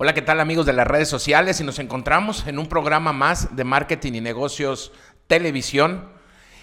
Hola, 0.00 0.14
¿qué 0.14 0.22
tal 0.22 0.38
amigos 0.38 0.64
de 0.64 0.72
las 0.72 0.86
redes 0.86 1.08
sociales? 1.08 1.60
Y 1.60 1.64
nos 1.64 1.80
encontramos 1.80 2.46
en 2.46 2.60
un 2.60 2.68
programa 2.68 3.12
más 3.12 3.56
de 3.56 3.64
marketing 3.64 4.12
y 4.12 4.20
negocios 4.20 4.92
televisión. 5.26 6.10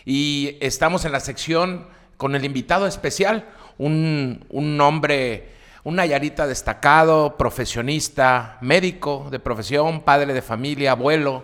Y 0.05 0.57
estamos 0.61 1.03
en 1.03 1.11
la 1.11 1.19
sección 1.19 1.85
con 2.15 2.33
el 2.35 2.45
invitado 2.45 2.87
especial, 2.87 3.49
un, 3.77 4.45
un 4.47 4.79
hombre, 4.79 5.49
un 5.83 5.97
Nayarita 5.97 6.47
destacado, 6.47 7.35
profesionista, 7.35 8.57
médico 8.61 9.27
de 9.29 9.39
profesión, 9.39 9.99
padre 10.03 10.33
de 10.33 10.41
familia, 10.41 10.91
abuelo, 10.91 11.43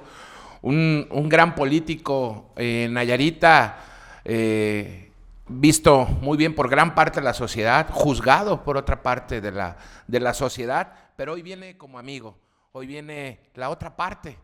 un, 0.62 1.10
un 1.12 1.28
gran 1.28 1.56
político, 1.56 2.54
eh, 2.56 2.88
Nayarita, 2.90 3.80
eh, 4.24 5.12
visto 5.46 6.06
muy 6.22 6.38
bien 6.38 6.56
por 6.56 6.70
gran 6.70 6.96
parte 6.96 7.20
de 7.20 7.26
la 7.26 7.34
sociedad, 7.34 7.88
juzgado 7.92 8.64
por 8.64 8.78
otra 8.78 9.04
parte 9.04 9.42
de 9.42 9.52
la, 9.52 9.76
de 10.08 10.22
la 10.22 10.34
sociedad, 10.34 10.94
pero 11.22 11.34
hoy 11.34 11.44
viene 11.44 11.78
como 11.78 12.00
amigo, 12.00 12.36
hoy 12.72 12.88
viene 12.88 13.42
la 13.54 13.70
otra 13.70 13.96
parte 13.96 14.40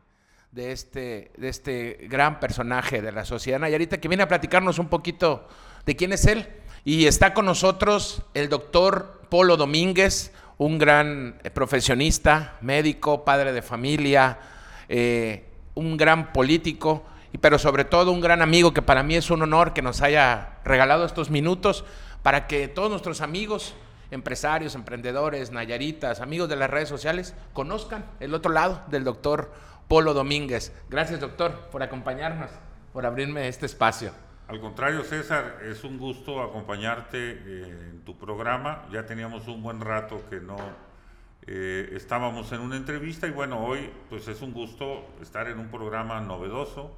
de 0.52 0.72
este, 0.72 1.31
de 1.36 1.50
este 1.50 2.05
gran 2.08 2.40
personaje 2.40 3.02
de 3.02 3.12
la 3.12 3.26
sociedad 3.26 3.58
Nayarita 3.58 4.00
que 4.00 4.08
viene 4.08 4.22
a 4.22 4.27
platicarnos 4.27 4.77
un 4.77 4.88
poquito 4.88 5.48
de 5.88 5.95
quién 5.95 6.13
es 6.13 6.27
él. 6.27 6.48
Y 6.86 7.08
está 7.08 7.34
con 7.34 7.48
nosotros 7.48 8.22
el 8.36 8.48
doctor 8.48 9.23
Polo 9.27 9.58
Domínguez, 9.58 10.31
un 10.59 10.77
gran 10.77 11.40
eh, 11.44 11.50
profesionista, 11.50 12.59
médico, 12.62 13.25
padre 13.25 13.53
de 13.53 13.64
familia, 13.64 14.38
eh, 14.88 15.45
un 15.73 15.98
gran 15.98 16.31
político, 16.31 17.03
pero 17.41 17.58
sobre 17.58 17.86
todo 17.86 18.12
un 18.12 18.22
gran 18.22 18.44
amigo 18.44 18.72
que 18.72 18.84
para 18.84 19.02
mí 19.02 19.16
es 19.16 19.31
un 19.31 19.41
honor 19.41 19.73
que 19.73 19.81
nos 19.81 20.03
haya 20.03 20.59
regalado 20.64 21.08
estos 21.08 21.31
minutos 21.31 21.86
para 22.22 22.45
que 22.45 22.67
todos 22.67 22.92
nuestros 22.92 23.22
amigos, 23.22 23.73
empresarios, 24.11 24.75
emprendedores, 24.75 25.52
nayaritas, 25.52 26.22
amigos 26.22 26.50
de 26.50 26.55
las 26.55 26.69
redes 26.69 26.89
sociales, 26.89 27.36
conozcan 27.53 28.05
el 28.19 28.33
otro 28.33 28.52
lado 28.52 28.81
del 28.88 29.03
doctor 29.03 29.52
Polo 29.88 30.14
Domínguez. 30.14 30.73
Gracias, 30.89 31.19
doctor, 31.19 31.69
por 31.72 31.83
acompañarnos, 31.83 32.49
por 32.94 33.05
abrirme 33.05 33.47
este 33.47 33.66
espacio. 33.66 34.11
Al 34.47 34.61
contrario, 34.61 35.03
César, 35.03 35.59
es 35.64 35.83
un 35.83 35.97
gusto 35.97 36.41
acompañarte 36.41 37.17
eh, 37.17 37.89
en 37.91 38.02
tu 38.05 38.17
programa. 38.17 38.86
Ya 38.91 39.05
teníamos 39.05 39.47
un 39.49 39.61
buen 39.61 39.81
rato 39.81 40.23
que 40.30 40.39
no 40.39 40.55
eh, 41.45 41.89
estábamos 41.94 42.52
en 42.52 42.59
una 42.59 42.75
entrevista 42.75 43.27
y 43.27 43.31
bueno, 43.31 43.64
hoy 43.66 43.89
pues 44.09 44.27
es 44.27 44.42
un 44.42 44.53
gusto 44.53 45.05
estar 45.21 45.47
en 45.47 45.59
un 45.59 45.69
programa 45.69 46.19
novedoso, 46.19 46.95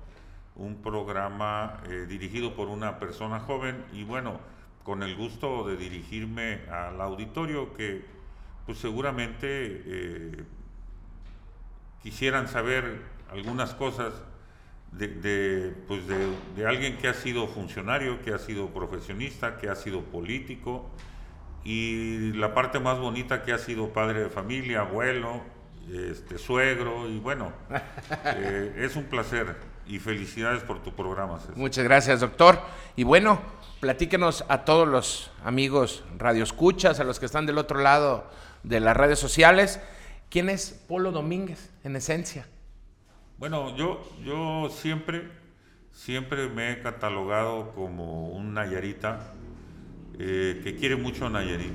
un 0.55 0.81
programa 0.81 1.81
eh, 1.87 2.05
dirigido 2.07 2.55
por 2.55 2.67
una 2.67 2.97
persona 2.97 3.39
joven 3.39 3.85
y 3.93 4.03
bueno, 4.03 4.39
con 4.83 5.03
el 5.03 5.15
gusto 5.15 5.67
de 5.67 5.77
dirigirme 5.77 6.61
al 6.71 6.99
auditorio 7.01 7.73
que 7.73 8.03
pues 8.65 8.77
seguramente 8.77 10.45
quisieran 12.01 12.47
saber 12.47 13.01
algunas 13.31 13.73
cosas 13.73 14.13
de, 14.91 15.73
pues 15.87 16.01
de, 16.07 16.67
alguien 16.67 16.97
que 16.97 17.07
ha 17.07 17.13
sido 17.13 17.47
funcionario, 17.47 18.21
que 18.21 18.33
ha 18.33 18.39
sido 18.39 18.69
profesionista, 18.69 19.57
que 19.57 19.69
ha 19.69 19.75
sido 19.75 20.01
político 20.01 20.89
y 21.63 22.33
la 22.33 22.53
parte 22.53 22.79
más 22.79 22.97
bonita 22.99 23.43
que 23.43 23.53
ha 23.53 23.57
sido 23.57 23.89
padre 23.89 24.23
de 24.23 24.29
familia, 24.29 24.81
abuelo, 24.81 25.41
este, 25.91 26.37
suegro 26.37 27.07
y 27.07 27.19
bueno, 27.19 27.51
eh, 28.25 28.75
es 28.77 28.95
un 28.95 29.05
placer 29.05 29.55
y 29.85 29.99
felicidades 29.99 30.63
por 30.63 30.81
tu 30.81 30.93
programa. 30.93 31.39
Muchas 31.55 31.83
gracias, 31.83 32.19
doctor. 32.19 32.59
Y 32.95 33.03
bueno, 33.03 33.41
platíquenos 33.79 34.43
a 34.49 34.65
todos 34.65 34.87
los 34.87 35.31
amigos 35.43 36.03
radioescuchas, 36.17 36.99
a 36.99 37.03
los 37.03 37.19
que 37.19 37.25
están 37.25 37.45
del 37.45 37.57
otro 37.57 37.79
lado 37.79 38.29
de 38.63 38.79
las 38.79 38.95
redes 38.95 39.19
sociales. 39.19 39.79
¿Quién 40.29 40.49
es 40.49 40.71
Polo 40.87 41.11
Domínguez 41.11 41.71
en 41.83 41.95
esencia? 41.95 42.47
Bueno, 43.37 43.75
yo, 43.77 44.01
yo 44.23 44.69
siempre, 44.69 45.29
siempre 45.91 46.49
me 46.49 46.73
he 46.73 46.81
catalogado 46.81 47.71
como 47.73 48.29
un 48.29 48.53
Nayarita 48.53 49.33
eh, 50.19 50.59
que 50.63 50.75
quiere 50.75 50.97
mucho 50.97 51.27
a 51.27 51.29
Nayarit, 51.29 51.71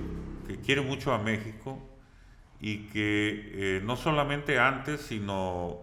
que 0.46 0.60
quiere 0.60 0.82
mucho 0.82 1.12
a 1.12 1.18
México 1.18 1.78
y 2.60 2.86
que 2.88 3.50
eh, 3.54 3.80
no 3.82 3.96
solamente 3.96 4.58
antes, 4.58 5.00
sino 5.00 5.80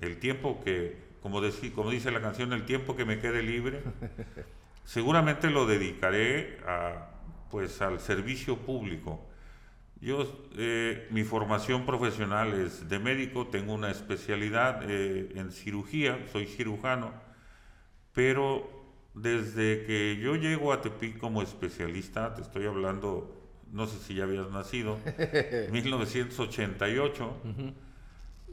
el 0.00 0.18
tiempo 0.18 0.60
que, 0.62 0.96
como, 1.22 1.40
como 1.74 1.90
dice 1.90 2.10
la 2.10 2.20
canción, 2.20 2.52
el 2.52 2.66
tiempo 2.66 2.94
que 2.94 3.06
me 3.06 3.18
quede 3.18 3.42
libre, 3.42 3.82
seguramente 4.88 5.50
lo 5.50 5.66
dedicaré 5.66 6.58
a, 6.66 7.10
pues, 7.50 7.82
al 7.82 8.00
servicio 8.00 8.56
público 8.56 9.28
yo, 10.00 10.46
eh, 10.56 11.08
mi 11.10 11.24
formación 11.24 11.84
profesional 11.84 12.52
es 12.54 12.88
de 12.88 13.00
médico, 13.00 13.48
tengo 13.48 13.74
una 13.74 13.90
especialidad 13.90 14.88
eh, 14.88 15.32
en 15.34 15.50
cirugía, 15.50 16.24
soy 16.30 16.46
cirujano, 16.46 17.12
pero 18.12 18.70
desde 19.14 19.84
que 19.84 20.16
yo 20.22 20.36
llego 20.36 20.72
a 20.72 20.80
Tepic 20.80 21.18
como 21.18 21.42
especialista, 21.42 22.32
te 22.34 22.42
estoy 22.42 22.66
hablando, 22.66 23.34
no 23.72 23.88
sé 23.88 23.98
si 23.98 24.14
ya 24.14 24.22
habías 24.22 24.48
nacido, 24.50 24.98
1988, 25.72 27.36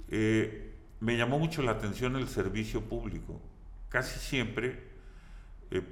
eh, 0.10 0.74
me 1.00 1.16
llamó 1.16 1.38
mucho 1.38 1.62
la 1.62 1.72
atención 1.72 2.16
el 2.16 2.28
servicio 2.28 2.82
público. 2.82 3.40
Casi 3.90 4.20
siempre 4.20 4.85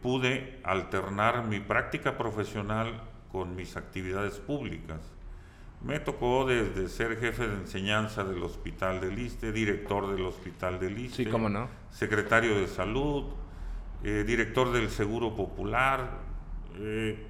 pude 0.02 0.60
alternar 0.64 1.46
mi 1.46 1.60
práctica 1.60 2.18
profesional 2.18 3.02
con 3.32 3.56
mis 3.56 3.76
actividades 3.76 4.36
públicas. 4.36 5.00
Me 5.82 6.00
tocó 6.00 6.46
desde 6.46 6.88
ser 6.88 7.20
jefe 7.20 7.48
de 7.48 7.56
enseñanza 7.56 8.24
del 8.24 8.42
Hospital 8.42 9.02
del 9.02 9.20
Iste, 9.20 9.52
director 9.52 10.16
del 10.16 10.26
Hospital 10.26 10.80
del 10.80 10.98
Iste, 10.98 11.26
sí, 11.26 11.30
cómo 11.30 11.50
no. 11.50 11.68
secretario 11.92 12.56
de 12.58 12.68
Salud, 12.68 13.26
eh, 14.04 14.24
director 14.26 14.72
del 14.72 14.90
Seguro 14.90 15.36
Popular. 15.36 16.20
Eh, 16.78 17.26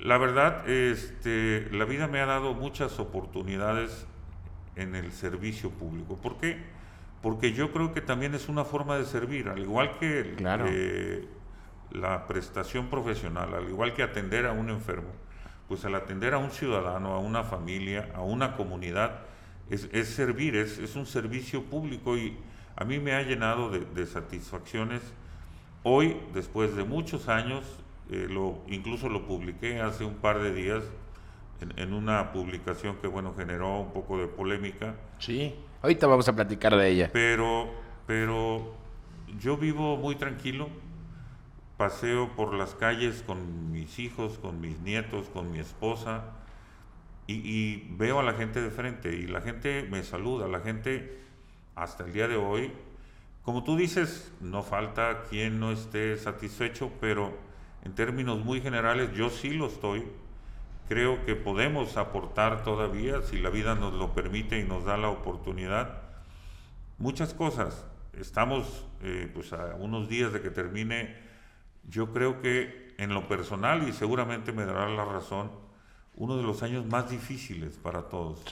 la 0.00 0.16
verdad, 0.16 0.68
este, 0.70 1.68
la 1.70 1.84
vida 1.84 2.06
me 2.06 2.20
ha 2.20 2.26
dado 2.26 2.54
muchas 2.54 2.98
oportunidades 2.98 4.06
en 4.76 4.94
el 4.94 5.12
servicio 5.12 5.70
público. 5.70 6.16
¿Por 6.16 6.38
qué? 6.38 6.56
Porque 7.22 7.52
yo 7.52 7.72
creo 7.72 7.92
que 7.92 8.00
también 8.00 8.34
es 8.34 8.48
una 8.48 8.64
forma 8.64 8.96
de 8.96 9.04
servir, 9.04 9.48
al 9.48 9.58
igual 9.58 9.98
que 9.98 10.36
eh, 10.38 11.28
la 11.90 12.26
prestación 12.26 12.88
profesional, 12.88 13.54
al 13.54 13.68
igual 13.68 13.92
que 13.94 14.02
atender 14.02 14.46
a 14.46 14.52
un 14.52 14.70
enfermo 14.70 15.10
pues 15.68 15.84
al 15.84 15.94
atender 15.94 16.34
a 16.34 16.38
un 16.38 16.50
ciudadano, 16.50 17.14
a 17.14 17.18
una 17.18 17.44
familia, 17.44 18.10
a 18.14 18.22
una 18.22 18.56
comunidad, 18.56 19.20
es, 19.70 20.08
servir, 20.08 20.56
es, 20.56 20.96
un 20.96 21.04
servicio 21.04 21.62
público 21.62 22.16
y 22.16 22.34
a 22.74 22.84
mí 22.84 22.98
me 22.98 23.12
ha 23.12 23.22
llenado 23.22 23.70
de, 23.70 24.06
satisfacciones. 24.06 25.02
Hoy, 25.82 26.16
después 26.32 26.74
de 26.74 26.84
muchos 26.84 27.28
años, 27.28 27.64
eh, 28.10 28.26
lo, 28.30 28.62
incluso 28.66 29.10
lo 29.10 29.26
publiqué 29.26 29.82
hace 29.82 30.04
un 30.04 30.14
par 30.14 30.40
de 30.40 30.54
días 30.54 30.84
en, 31.76 31.92
una 31.92 32.32
publicación 32.32 32.96
que, 32.96 33.06
bueno, 33.06 33.34
generó 33.36 33.80
un 33.80 33.92
poco 33.92 34.16
de 34.16 34.26
polémica. 34.26 34.94
Sí, 35.18 35.54
ahorita 35.82 36.06
vamos 36.06 36.28
a 36.28 36.34
platicar 36.34 36.76
de 36.76 36.88
ella. 36.88 37.10
Pero, 37.12 37.70
pero 38.06 38.74
yo 39.38 39.56
vivo 39.56 39.96
muy 39.96 40.16
tranquilo, 40.16 40.68
paseo 41.76 42.34
por 42.34 42.54
las 42.54 42.74
calles 42.74 43.22
con 43.26 43.70
mis 43.72 43.98
hijos, 43.98 44.38
con 44.38 44.60
mis 44.60 44.80
nietos, 44.80 45.28
con 45.28 45.50
mi 45.52 45.58
esposa 45.58 46.24
y, 47.28 47.86
veo 47.90 48.20
a 48.20 48.22
la 48.22 48.32
gente 48.32 48.62
de 48.62 48.70
frente 48.70 49.14
y 49.14 49.26
la 49.26 49.42
gente 49.42 49.86
me 49.90 50.02
saluda, 50.02 50.48
la 50.48 50.60
gente 50.60 51.18
hasta 51.74 52.04
el 52.04 52.12
día 52.12 52.26
de 52.26 52.36
hoy, 52.36 52.72
como 53.42 53.64
tú 53.64 53.76
dices, 53.76 54.32
no 54.40 54.62
falta 54.62 55.24
quien 55.28 55.60
no 55.60 55.70
esté 55.70 56.16
satisfecho, 56.16 56.90
pero 57.00 57.36
en 57.84 57.94
términos 57.94 58.42
muy 58.42 58.62
generales 58.62 59.12
yo 59.12 59.28
sí 59.28 59.50
lo 59.50 59.66
estoy. 59.66 60.06
Creo 60.88 61.24
que 61.26 61.36
podemos 61.36 61.96
aportar 61.98 62.64
todavía, 62.64 63.20
si 63.22 63.38
la 63.38 63.50
vida 63.50 63.74
nos 63.74 63.92
lo 63.92 64.14
permite 64.14 64.58
y 64.58 64.64
nos 64.64 64.84
da 64.84 64.96
la 64.96 65.10
oportunidad, 65.10 66.00
muchas 66.96 67.34
cosas. 67.34 67.86
Estamos 68.18 68.86
eh, 69.02 69.30
pues 69.32 69.52
a 69.52 69.74
unos 69.74 70.08
días 70.08 70.32
de 70.32 70.40
que 70.40 70.50
termine 70.50 71.14
yo 71.88 72.12
creo 72.12 72.40
que 72.40 72.94
en 72.98 73.14
lo 73.14 73.28
personal, 73.28 73.88
y 73.88 73.92
seguramente 73.92 74.52
me 74.52 74.64
dará 74.64 74.88
la 74.88 75.04
razón, 75.04 75.50
uno 76.16 76.36
de 76.36 76.42
los 76.42 76.62
años 76.62 76.84
más 76.86 77.10
difíciles 77.10 77.78
para 77.78 78.08
todos. 78.08 78.42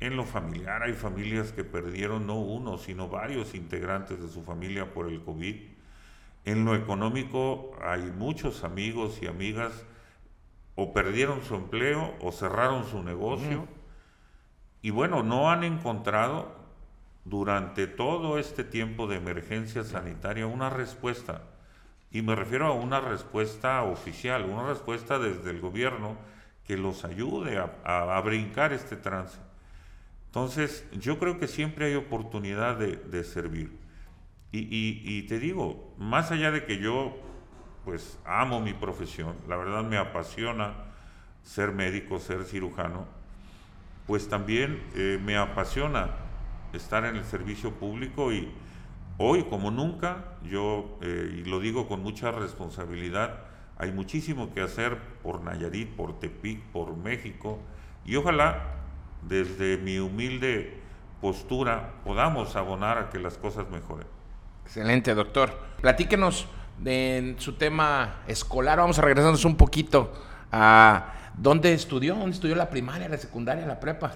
En 0.00 0.16
lo 0.16 0.24
familiar 0.24 0.82
hay 0.82 0.94
familias 0.94 1.52
que 1.52 1.64
perdieron 1.64 2.26
no 2.26 2.40
uno, 2.40 2.76
sino 2.78 3.08
varios 3.08 3.54
integrantes 3.54 4.20
de 4.20 4.28
su 4.28 4.42
familia 4.42 4.92
por 4.92 5.08
el 5.08 5.22
COVID. 5.22 5.56
En 6.44 6.64
lo 6.64 6.74
económico 6.74 7.76
hay 7.82 8.02
muchos 8.02 8.64
amigos 8.64 9.18
y 9.22 9.26
amigas 9.26 9.84
o 10.78 10.92
perdieron 10.92 11.42
su 11.42 11.56
empleo 11.56 12.14
o 12.20 12.30
cerraron 12.30 12.86
su 12.86 13.02
negocio. 13.02 13.66
Y 14.80 14.90
bueno, 14.90 15.24
no 15.24 15.50
han 15.50 15.64
encontrado 15.64 16.54
durante 17.24 17.88
todo 17.88 18.38
este 18.38 18.62
tiempo 18.62 19.08
de 19.08 19.16
emergencia 19.16 19.82
sanitaria 19.82 20.46
una 20.46 20.70
respuesta 20.70 21.42
y 22.10 22.22
me 22.22 22.34
refiero 22.34 22.66
a 22.66 22.72
una 22.72 23.00
respuesta 23.00 23.82
oficial, 23.82 24.44
una 24.44 24.66
respuesta 24.66 25.18
desde 25.18 25.50
el 25.50 25.60
gobierno 25.60 26.16
que 26.64 26.76
los 26.76 27.04
ayude 27.04 27.62
a, 27.84 28.20
brincar 28.24 28.72
este 28.72 28.96
trance. 28.96 29.38
Entonces, 30.26 30.86
yo 30.92 31.18
creo 31.18 31.38
que 31.38 31.48
siempre 31.48 31.86
hay 31.86 31.94
oportunidad 31.96 32.76
de, 32.76 33.24
servir. 33.24 33.76
Y, 34.52 35.22
te 35.22 35.38
digo, 35.38 35.94
más 35.98 36.30
allá 36.30 36.50
de 36.50 36.64
que 36.64 36.78
yo, 36.78 37.16
pues, 37.88 38.18
amo 38.26 38.60
mi 38.60 38.74
profesión, 38.74 39.34
la 39.48 39.56
verdad 39.56 39.82
me 39.82 39.96
apasiona 39.96 40.74
ser 41.42 41.72
médico, 41.72 42.18
ser 42.18 42.44
cirujano, 42.44 43.06
pues 44.06 44.28
también 44.28 44.82
eh, 44.94 45.18
me 45.24 45.38
apasiona 45.38 46.10
estar 46.74 47.06
en 47.06 47.16
el 47.16 47.24
servicio 47.24 47.72
público 47.72 48.30
y 48.30 48.52
hoy 49.16 49.44
como 49.44 49.70
nunca, 49.70 50.36
yo, 50.42 50.98
eh, 51.00 51.38
y 51.38 51.48
lo 51.48 51.60
digo 51.60 51.88
con 51.88 52.02
mucha 52.02 52.30
responsabilidad, 52.30 53.38
hay 53.78 53.90
muchísimo 53.90 54.52
que 54.52 54.60
hacer 54.60 54.98
por 55.22 55.40
Nayarit, 55.40 55.88
por 55.88 56.20
Tepic, 56.20 56.60
por 56.64 56.94
México, 56.94 57.58
y 58.04 58.16
ojalá 58.16 58.64
desde 59.22 59.78
mi 59.78 59.98
humilde 59.98 60.78
postura 61.22 61.94
podamos 62.04 62.54
abonar 62.54 62.98
a 62.98 63.08
que 63.08 63.18
las 63.18 63.38
cosas 63.38 63.70
mejoren. 63.70 64.06
Excelente, 64.66 65.14
doctor. 65.14 65.58
Platíquenos 65.80 66.48
de 66.80 67.34
su 67.38 67.54
tema 67.54 68.22
escolar. 68.26 68.78
Vamos 68.78 68.98
a 68.98 69.02
regresarnos 69.02 69.44
un 69.44 69.56
poquito 69.56 70.12
a 70.52 71.14
dónde 71.36 71.72
estudió, 71.72 72.14
dónde 72.14 72.32
estudió 72.32 72.54
la 72.54 72.70
primaria, 72.70 73.08
la 73.08 73.18
secundaria, 73.18 73.66
la 73.66 73.80
prepa. 73.80 74.12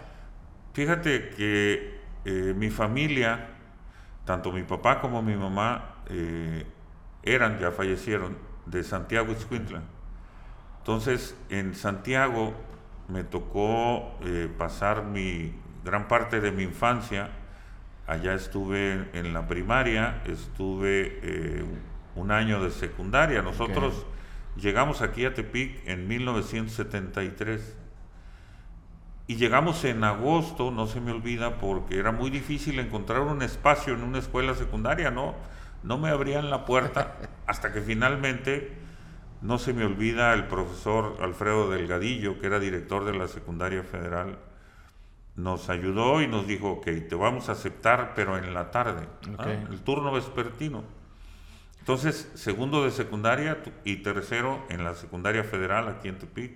Fíjate 0.72 1.30
que 1.30 2.00
eh, 2.24 2.54
mi 2.56 2.70
familia, 2.70 3.48
tanto 4.24 4.52
mi 4.52 4.62
papá 4.62 5.00
como 5.00 5.22
mi 5.22 5.36
mamá, 5.36 5.96
eh, 6.08 6.66
eran, 7.22 7.58
ya 7.58 7.70
fallecieron, 7.70 8.36
de 8.66 8.82
Santiago 8.84 9.32
Ixcuintla. 9.32 9.82
Entonces, 10.78 11.36
en 11.50 11.74
Santiago 11.74 12.54
me 13.08 13.24
tocó 13.24 14.18
eh, 14.22 14.48
pasar 14.56 15.04
mi 15.04 15.52
gran 15.84 16.08
parte 16.08 16.40
de 16.40 16.52
mi 16.52 16.62
infancia. 16.62 17.30
Allá 18.06 18.34
estuve 18.34 19.08
en 19.12 19.32
la 19.32 19.46
primaria, 19.46 20.22
estuve 20.26 21.20
un 22.14 22.30
año 22.30 22.62
de 22.62 22.70
secundaria. 22.70 23.42
Nosotros 23.42 24.06
llegamos 24.56 25.02
aquí 25.02 25.24
a 25.24 25.34
Tepic 25.34 25.86
en 25.86 26.08
1973 26.08 27.76
y 29.26 29.36
llegamos 29.36 29.84
en 29.84 30.04
agosto, 30.04 30.70
no 30.70 30.86
se 30.86 31.00
me 31.00 31.12
olvida, 31.12 31.58
porque 31.58 31.98
era 31.98 32.12
muy 32.12 32.30
difícil 32.30 32.78
encontrar 32.78 33.20
un 33.20 33.42
espacio 33.42 33.94
en 33.94 34.02
una 34.02 34.18
escuela 34.18 34.54
secundaria, 34.54 35.10
¿no? 35.10 35.34
No 35.82 35.98
me 35.98 36.10
abrían 36.10 36.50
la 36.50 36.64
puerta 36.64 37.16
hasta 37.46 37.72
que 37.72 37.80
finalmente 37.80 38.76
no 39.40 39.58
se 39.58 39.72
me 39.72 39.84
olvida 39.84 40.32
el 40.34 40.46
profesor 40.46 41.16
Alfredo 41.20 41.70
Delgadillo, 41.70 42.38
que 42.38 42.46
era 42.46 42.60
director 42.60 43.04
de 43.04 43.14
la 43.14 43.28
secundaria 43.28 43.82
federal, 43.82 44.38
nos 45.34 45.70
ayudó 45.70 46.20
y 46.20 46.28
nos 46.28 46.46
dijo, 46.46 46.72
ok, 46.72 46.84
te 47.08 47.14
vamos 47.14 47.48
a 47.48 47.52
aceptar, 47.52 48.12
pero 48.14 48.36
en 48.36 48.52
la 48.52 48.70
tarde, 48.70 49.08
el 49.70 49.80
turno 49.80 50.12
vespertino. 50.12 50.84
Entonces, 51.82 52.30
segundo 52.34 52.84
de 52.84 52.92
secundaria 52.92 53.58
y 53.84 53.96
tercero 53.96 54.64
en 54.70 54.84
la 54.84 54.94
secundaria 54.94 55.44
federal 55.44 55.88
aquí 55.88 56.08
en 56.08 56.18
Tepic. 56.18 56.52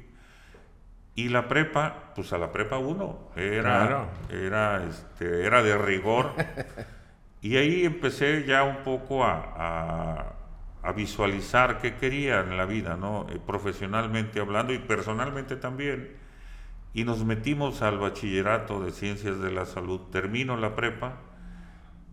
Y 1.14 1.30
la 1.30 1.48
prepa, 1.48 2.12
pues 2.14 2.32
a 2.32 2.38
la 2.38 2.52
prepa 2.52 2.78
uno, 2.78 3.30
era, 3.36 4.08
era, 4.30 4.84
este, 4.84 5.44
era 5.44 5.62
de 5.62 5.76
rigor. 5.76 6.32
y 7.40 7.56
ahí 7.56 7.84
empecé 7.84 8.44
ya 8.46 8.64
un 8.64 8.84
poco 8.84 9.24
a 9.24 10.36
a 10.86 10.92
visualizar 10.92 11.80
qué 11.80 11.96
quería 11.96 12.40
en 12.40 12.56
la 12.56 12.64
vida, 12.64 12.96
¿no? 12.96 13.26
Eh, 13.28 13.40
profesionalmente 13.44 14.38
hablando 14.38 14.72
y 14.72 14.78
personalmente 14.78 15.56
también. 15.56 16.12
Y 16.94 17.02
nos 17.02 17.24
metimos 17.24 17.82
al 17.82 17.98
bachillerato 17.98 18.80
de 18.80 18.92
ciencias 18.92 19.40
de 19.40 19.50
la 19.50 19.66
salud. 19.66 20.00
Termino 20.12 20.56
la 20.56 20.76
prepa 20.76 21.16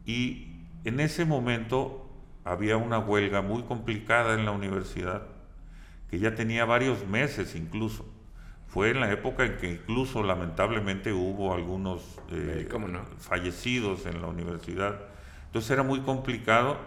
y 0.07 0.63
en 0.86 1.00
ese 1.00 1.24
momento 1.24 2.03
había 2.45 2.78
una 2.78 3.00
huelga 3.00 3.42
muy 3.42 3.63
complicada 3.63 4.34
en 4.34 4.45
la 4.45 4.51
universidad, 4.51 5.24
que 6.10 6.19
ya 6.19 6.36
tenía 6.36 6.66
varios 6.66 7.07
meses 7.07 7.56
incluso. 7.56 8.06
Fue 8.68 8.90
en 8.90 9.00
la 9.00 9.12
época 9.12 9.45
en 9.45 9.57
que 9.57 9.72
incluso 9.72 10.24
lamentablemente 10.24 11.13
hubo 11.13 11.54
algunos 11.54 12.19
eh, 12.31 12.68
fallecidos 13.19 14.06
en 14.06 14.22
la 14.22 14.28
universidad. 14.28 15.00
Entonces 15.45 15.69
era 15.69 15.84
muy 15.84 16.01
complicado 16.01 16.78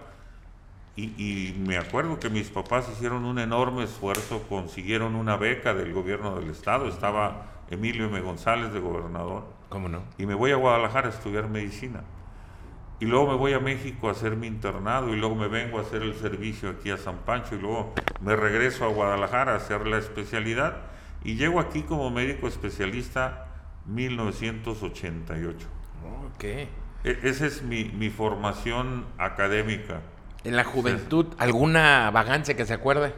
y, 0.96 1.54
me 1.58 1.76
acuerdo 1.76 2.18
que 2.18 2.30
mis 2.30 2.48
papás 2.48 2.88
hicieron 2.90 3.26
un 3.26 3.38
enorme 3.38 3.84
esfuerzo, 3.84 4.42
consiguieron 4.48 5.14
una 5.14 5.36
beca 5.36 5.74
del 5.74 5.92
gobierno 5.92 6.34
del 6.40 6.48
estado, 6.48 6.88
estaba 6.88 7.44
Emilio 7.70 8.06
M. 8.06 8.18
González 8.20 8.72
de 8.72 8.80
gobernador. 8.80 9.44
¿Cómo 9.68 9.88
no? 9.88 10.02
Y 10.16 10.24
me 10.24 10.34
voy 10.34 10.52
a 10.52 10.56
Guadalajara 10.56 11.08
a 11.08 11.10
estudiar 11.10 11.48
medicina. 11.48 12.02
Y 12.98 13.04
luego 13.04 13.28
me 13.28 13.36
voy 13.36 13.52
a 13.52 13.60
México 13.60 14.08
a 14.08 14.12
hacer 14.12 14.36
mi 14.36 14.46
internado 14.46 15.14
y 15.14 15.16
luego 15.16 15.34
me 15.34 15.48
vengo 15.48 15.78
a 15.78 15.82
hacer 15.82 16.02
el 16.02 16.14
servicio 16.14 16.70
aquí 16.70 16.90
a 16.90 16.96
San 16.96 17.18
Pancho 17.18 17.54
y 17.54 17.58
luego 17.58 17.92
me 18.20 18.34
regreso 18.34 18.84
a 18.84 18.88
Guadalajara 18.88 19.52
a 19.52 19.56
hacer 19.56 19.86
la 19.86 19.98
especialidad 19.98 20.76
y 21.22 21.36
llego 21.36 21.60
aquí 21.60 21.82
como 21.82 22.10
médico 22.10 22.48
especialista 22.48 23.48
1988. 23.86 25.66
Ok. 26.34 26.44
E, 26.44 26.68
esa 27.22 27.46
es 27.46 27.62
mi, 27.62 27.84
mi 27.84 28.10
formación 28.10 29.04
académica 29.18 30.00
en 30.46 30.54
la 30.54 30.62
juventud, 30.62 31.26
alguna 31.38 32.08
vagancia 32.12 32.54
que 32.54 32.64
se 32.64 32.72
acuerde? 32.72 33.12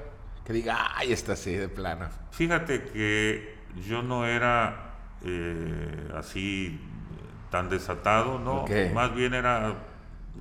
Que 0.46 0.54
diga, 0.54 0.96
ay, 0.96 1.12
está 1.12 1.34
así 1.34 1.52
de 1.52 1.68
plano. 1.68 2.08
Fíjate 2.30 2.84
que 2.84 3.58
yo 3.86 4.02
no 4.02 4.24
era 4.24 4.94
eh, 5.22 6.10
así 6.16 6.80
tan 7.50 7.68
desatado, 7.68 8.38
¿no? 8.38 8.64
Más 8.94 9.14
bien 9.14 9.34
era 9.34 9.74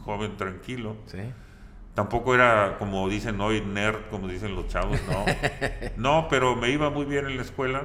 joven 0.03 0.37
tranquilo. 0.37 0.95
Sí. 1.05 1.19
Tampoco 1.93 2.35
era, 2.35 2.77
como 2.77 3.09
dicen 3.09 3.41
hoy, 3.41 3.61
nerd, 3.61 4.09
como 4.11 4.27
dicen 4.27 4.55
los 4.55 4.67
chavos, 4.67 4.99
no. 5.07 5.25
no, 5.97 6.27
pero 6.29 6.55
me 6.55 6.69
iba 6.69 6.89
muy 6.89 7.05
bien 7.05 7.25
en 7.25 7.37
la 7.37 7.41
escuela. 7.41 7.83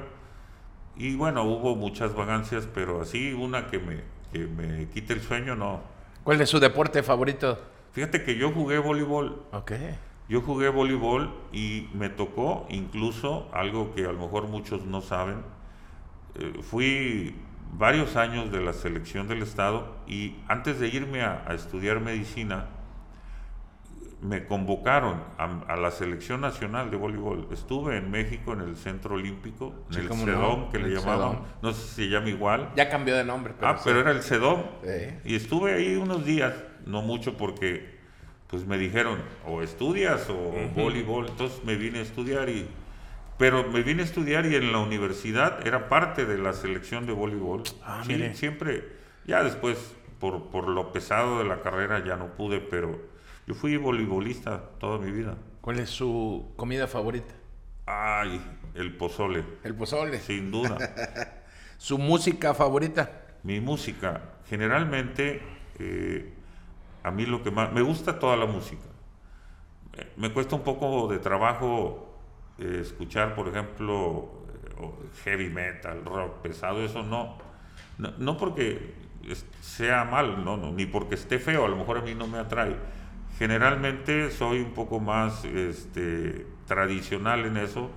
Y 0.95 1.15
bueno, 1.15 1.43
hubo 1.43 1.75
muchas 1.75 2.13
vagancias, 2.13 2.67
pero 2.73 3.01
así 3.01 3.33
una 3.33 3.67
que 3.67 3.79
me, 3.79 4.01
que 4.31 4.45
me 4.45 4.87
quite 4.89 5.13
el 5.13 5.21
sueño, 5.21 5.55
no. 5.55 5.81
¿Cuál 6.23 6.39
es 6.41 6.49
su 6.49 6.59
deporte 6.59 7.01
favorito? 7.01 7.59
Fíjate 7.93 8.23
que 8.23 8.35
yo 8.35 8.51
jugué 8.51 8.77
voleibol. 8.77 9.43
Ok. 9.51 9.71
Yo 10.29 10.41
jugué 10.41 10.69
voleibol 10.69 11.33
y 11.51 11.89
me 11.93 12.09
tocó 12.09 12.65
incluso 12.69 13.49
algo 13.51 13.93
que 13.93 14.05
a 14.05 14.11
lo 14.11 14.19
mejor 14.19 14.47
muchos 14.47 14.85
no 14.85 15.01
saben. 15.01 15.43
Eh, 16.35 16.59
fui 16.61 17.35
varios 17.77 18.15
años 18.15 18.51
de 18.51 18.61
la 18.61 18.73
selección 18.73 19.27
del 19.27 19.41
Estado 19.41 19.95
y 20.07 20.35
antes 20.47 20.79
de 20.79 20.87
irme 20.87 21.21
a, 21.21 21.45
estudiar 21.53 21.99
medicina, 21.99 22.67
me 24.21 24.45
convocaron 24.45 25.21
a, 25.37 25.75
la 25.75 25.91
selección 25.91 26.41
nacional 26.41 26.89
de 26.89 26.97
voleibol. 26.97 27.47
Estuve 27.51 27.97
en 27.97 28.09
México 28.09 28.53
en 28.53 28.61
el 28.61 28.77
Centro 28.77 29.15
Olímpico, 29.15 29.73
en 29.91 29.99
el 29.99 30.09
CEDOM, 30.09 30.69
que 30.69 30.79
le 30.79 30.89
llamaban, 30.89 31.39
no 31.61 31.73
sé 31.73 31.87
si 31.87 31.95
se 31.95 32.09
llama 32.09 32.29
igual. 32.29 32.69
Ya 32.75 32.89
cambió 32.89 33.15
de 33.15 33.25
nombre. 33.25 33.53
Pero 33.59 33.71
ah, 33.71 33.79
pero 33.83 33.99
era 33.99 34.11
el 34.11 34.21
CEDOM. 34.21 34.61
Y 35.25 35.35
estuve 35.35 35.73
ahí 35.73 35.95
unos 35.95 36.25
días 36.25 36.53
no 36.85 37.01
mucho 37.01 37.35
porque 37.35 37.93
pues 38.47 38.65
me 38.67 38.77
dijeron 38.77 39.19
o 39.47 39.61
estudias 39.61 40.29
o 40.29 40.51
voleibol, 40.75 41.27
entonces 41.27 41.63
me 41.65 41.75
vine 41.75 41.99
a 41.99 42.01
estudiar 42.03 42.49
y 42.49 42.67
pero 43.37 43.69
me 43.69 43.81
vine 43.81 44.01
a 44.01 44.05
estudiar 44.05 44.45
y 44.45 44.55
en 44.55 44.71
la 44.71 44.79
universidad 44.79 45.65
era 45.65 45.89
parte 45.89 46.25
de 46.25 46.37
la 46.37 46.53
selección 46.53 47.05
de 47.05 47.13
voleibol. 47.13 47.63
Ah, 47.83 48.03
siempre, 48.33 48.87
ya 49.25 49.43
después 49.43 49.95
por, 50.19 50.49
por 50.49 50.67
lo 50.67 50.91
pesado 50.93 51.39
de 51.39 51.45
la 51.45 51.61
carrera 51.61 52.03
ya 52.05 52.15
no 52.15 52.27
pude, 52.27 52.59
pero 52.59 52.99
yo 53.45 53.53
fui 53.53 53.75
voleibolista 53.77 54.69
toda 54.79 54.97
mi 54.97 55.11
vida. 55.11 55.35
¿Cuál 55.61 55.79
es 55.79 55.89
su 55.89 56.53
comida 56.55 56.87
favorita? 56.87 57.33
Ay, 57.85 58.41
el 58.75 58.95
pozole. 58.95 59.43
El 59.63 59.75
pozole. 59.75 60.19
Sin 60.19 60.51
duda. 60.51 60.77
¿Su 61.77 61.97
música 61.97 62.53
favorita? 62.53 63.23
Mi 63.43 63.59
música, 63.59 64.35
generalmente 64.47 65.41
eh, 65.79 66.33
a 67.03 67.11
mí 67.11 67.25
lo 67.25 67.43
que 67.43 67.51
más... 67.51 67.73
Me 67.73 67.81
gusta 67.81 68.19
toda 68.19 68.37
la 68.37 68.45
música. 68.45 68.85
Me 70.15 70.31
cuesta 70.31 70.55
un 70.55 70.63
poco 70.63 71.07
de 71.09 71.19
trabajo 71.19 72.12
eh, 72.59 72.79
escuchar, 72.81 73.35
por 73.35 73.47
ejemplo, 73.47 74.45
eh, 74.79 74.85
heavy 75.23 75.49
metal, 75.49 76.03
rock 76.05 76.41
pesado, 76.41 76.83
eso 76.83 77.03
no. 77.03 77.37
No, 77.97 78.37
porque 78.37 78.95
sea 79.61 80.03
mal, 80.03 80.43
no, 80.43 80.57
no, 80.57 80.71
ni 80.71 80.85
porque 80.85 81.15
esté 81.15 81.39
feo, 81.39 81.65
a 81.65 81.69
lo 81.69 81.77
mejor 81.77 81.99
a 81.99 82.01
mí 82.01 82.13
no 82.15 82.27
me 82.27 82.39
atrae. 82.39 82.75
Generalmente 83.37 84.31
soy 84.31 84.61
un 84.61 84.73
poco 84.73 84.99
más 84.99 85.45
este, 85.45 86.45
tradicional 86.67 87.45
en 87.45 87.57
eso, 87.57 87.89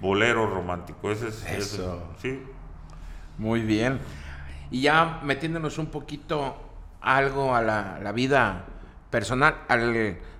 bolero 0.00 0.46
romántico. 0.46 1.10
Ese 1.10 1.28
es, 1.28 1.44
eso. 1.46 2.14
sí. 2.18 2.42
Muy 3.38 3.62
bien. 3.62 3.98
Y 4.70 4.82
ya 4.82 5.20
metiéndonos 5.22 5.78
un 5.78 5.86
poquito 5.86 6.56
algo 7.00 7.54
a 7.54 7.62
la, 7.62 8.12
vida 8.12 8.64
personal, 9.10 9.56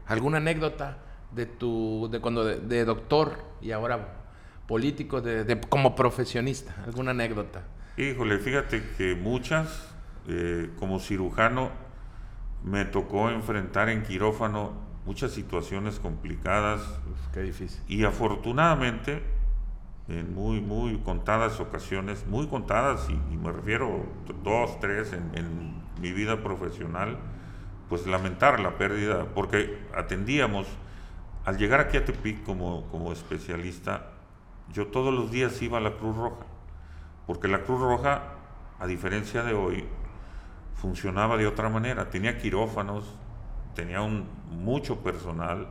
alguna 0.06 0.38
anécdota 0.38 1.01
de 1.34 1.46
tu, 1.46 2.08
de 2.10 2.20
cuando 2.20 2.44
de, 2.44 2.84
doctor 2.84 3.36
y 3.60 3.72
ahora 3.72 4.18
político, 4.66 5.20
de, 5.20 5.60
como 5.68 5.94
profesionista, 5.94 6.74
alguna 6.84 7.10
anécdota. 7.10 7.64
Híjole, 7.96 8.38
fíjate 8.38 8.82
que 8.96 9.14
muchas, 9.14 9.88
eh, 10.28 10.70
como 10.78 10.98
cirujano 10.98 11.70
me 12.64 12.84
tocó 12.84 13.30
enfrentar 13.30 13.88
en 13.88 14.02
quirófano 14.02 14.72
muchas 15.04 15.32
situaciones 15.32 15.98
complicadas. 15.98 16.80
qué 17.32 17.42
difícil. 17.42 17.80
Y 17.88 18.04
afortunadamente, 18.04 19.22
en 20.08 20.34
muy, 20.34 20.60
muy 20.60 20.98
contadas 20.98 21.60
ocasiones, 21.60 22.26
muy 22.26 22.46
contadas, 22.46 23.08
y, 23.08 23.36
me 23.36 23.52
refiero 23.52 24.06
dos, 24.42 24.78
tres 24.80 25.12
en, 25.12 25.30
en, 25.34 25.82
mi 26.00 26.10
vida 26.10 26.42
profesional, 26.42 27.16
pues 27.88 28.06
lamentar 28.08 28.58
la 28.58 28.76
pérdida, 28.76 29.26
porque 29.36 29.78
atendíamos, 29.94 30.66
al 31.44 31.58
llegar 31.58 31.80
aquí 31.80 31.96
a 31.96 32.04
Tepic 32.04 32.44
como, 32.44 32.86
como 32.90 33.12
especialista, 33.12 34.10
yo 34.72 34.86
todos 34.88 35.12
los 35.12 35.30
días 35.30 35.60
iba 35.62 35.78
a 35.78 35.80
la 35.80 35.92
Cruz 35.92 36.16
Roja, 36.16 36.46
porque 37.26 37.48
la 37.48 37.62
Cruz 37.62 37.80
Roja, 37.80 38.22
a 38.78 38.86
diferencia 38.86 39.42
de 39.42 39.54
hoy, 39.54 39.84
funcionaba 40.74 41.36
de 41.36 41.46
otra 41.46 41.68
manera. 41.68 42.10
Tenía 42.10 42.38
quirófanos, 42.38 43.04
tenía 43.74 44.02
un, 44.02 44.26
mucho 44.50 44.98
personal 44.98 45.68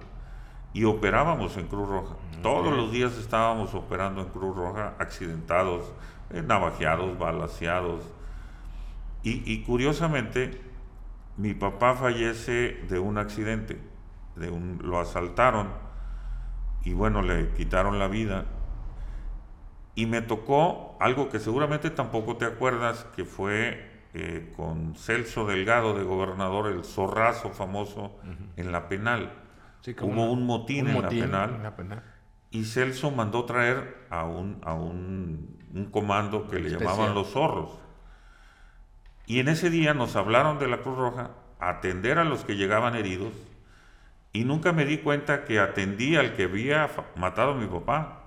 y 0.73 0.85
operábamos 0.85 1.57
en 1.57 1.67
Cruz 1.67 1.89
Roja. 1.89 2.15
Todos 2.41 2.75
los 2.75 2.91
días 2.91 3.17
estábamos 3.17 3.73
operando 3.73 4.21
en 4.21 4.29
Cruz 4.29 4.55
Roja, 4.55 4.95
accidentados, 4.99 5.91
eh, 6.29 6.41
navajeados, 6.41 7.17
balaseados. 7.17 8.03
Y, 9.23 9.61
curiosamente, 9.61 10.59
mi 11.37 11.53
papá 11.53 11.93
fallece 11.93 12.79
de 12.89 12.97
un 12.97 13.19
accidente, 13.19 13.79
de 14.35 14.49
un, 14.49 14.79
lo 14.83 14.99
asaltaron 14.99 15.69
y 16.83 16.93
bueno, 16.93 17.21
le 17.21 17.49
quitaron 17.49 17.99
la 17.99 18.07
vida. 18.07 18.45
Y 19.93 20.05
me 20.05 20.21
tocó 20.21 20.97
algo 20.99 21.29
que 21.29 21.39
seguramente 21.39 21.89
tampoco 21.89 22.37
te 22.37 22.45
acuerdas, 22.45 23.05
que 23.15 23.25
fue 23.25 23.91
eh, 24.13 24.51
con 24.55 24.95
Celso 24.95 25.45
Delgado 25.45 25.93
de 25.93 26.03
gobernador, 26.03 26.71
el 26.71 26.83
zorrazo 26.83 27.49
famoso 27.49 28.17
en 28.55 28.71
la 28.71 28.87
penal. 28.87 29.33
Hubo 30.01 30.31
un, 30.31 30.45
motín, 30.45 30.87
en, 30.87 31.01
la 31.01 31.09
penal, 31.75 32.03
Y 32.51 32.65
Celso 32.65 33.11
mandó 33.11 33.45
traer 33.45 34.05
a 34.09 34.25
un, 34.25 34.61
a 34.63 34.73
un, 34.73 35.57
comando 35.91 36.47
que 36.47 36.59
le 36.59 36.69
llamaban 36.69 37.13
los 37.13 37.31
zorros. 37.31 37.79
Y 39.25 39.39
en 39.39 39.49
ese 39.49 39.69
día 39.69 39.93
nos 39.93 40.15
hablaron 40.15 40.59
de 40.59 40.67
la 40.67 40.81
Cruz 40.81 40.97
Roja, 40.97 41.31
atender 41.59 42.19
a 42.19 42.23
los 42.23 42.43
que 42.43 42.55
llegaban 42.57 42.95
heridos, 42.95 43.33
y 44.33 44.45
nunca 44.45 44.71
me 44.71 44.85
di 44.85 44.99
cuenta 44.99 45.43
que 45.43 45.59
atendía 45.59 46.21
al 46.21 46.35
que 46.35 46.43
había 46.43 46.89
matado 47.15 47.51
a 47.51 47.55
mi 47.55 47.67
papá. 47.67 48.23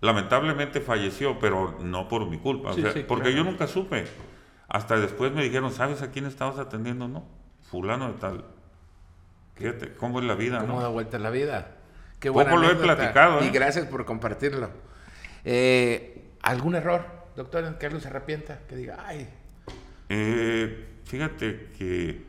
Lamentablemente 0.00 0.80
falleció, 0.80 1.38
pero 1.38 1.78
no 1.82 2.08
por 2.08 2.26
mi 2.28 2.38
culpa, 2.38 2.72
porque 3.06 3.34
yo 3.34 3.44
nunca 3.44 3.66
supe. 3.66 4.06
Hasta 4.68 4.98
después 4.98 5.32
me 5.32 5.42
dijeron, 5.42 5.72
¿sabes 5.72 6.02
a 6.02 6.10
quién 6.10 6.26
estabas 6.26 6.58
atendiendo? 6.58 7.08
No, 7.08 7.26
fulano 7.70 8.12
de 8.12 8.18
tal. 8.18 8.44
Fíjate, 9.54 9.94
¿cómo 9.94 10.20
es 10.20 10.26
la 10.26 10.34
vida? 10.34 10.60
¿Cómo 10.60 10.80
da 10.80 10.88
vuelta 10.88 11.18
la 11.18 11.30
vida? 11.30 11.78
Qué 12.20 12.30
Poco 12.30 12.56
lo 12.56 12.70
he 12.70 12.76
platicado. 12.76 13.42
Y 13.42 13.48
¿eh? 13.48 13.50
gracias 13.52 13.86
por 13.86 14.04
compartirlo. 14.04 14.70
Eh, 15.44 16.32
¿Algún 16.42 16.74
error, 16.74 17.04
doctor, 17.34 17.64
en 17.64 17.74
que 17.74 18.00
se 18.00 18.08
arrepienta? 18.08 18.60
Que 18.68 18.76
diga, 18.76 18.98
ay. 19.04 19.28
Eh, 20.08 20.86
fíjate 21.04 21.70
que 21.76 22.27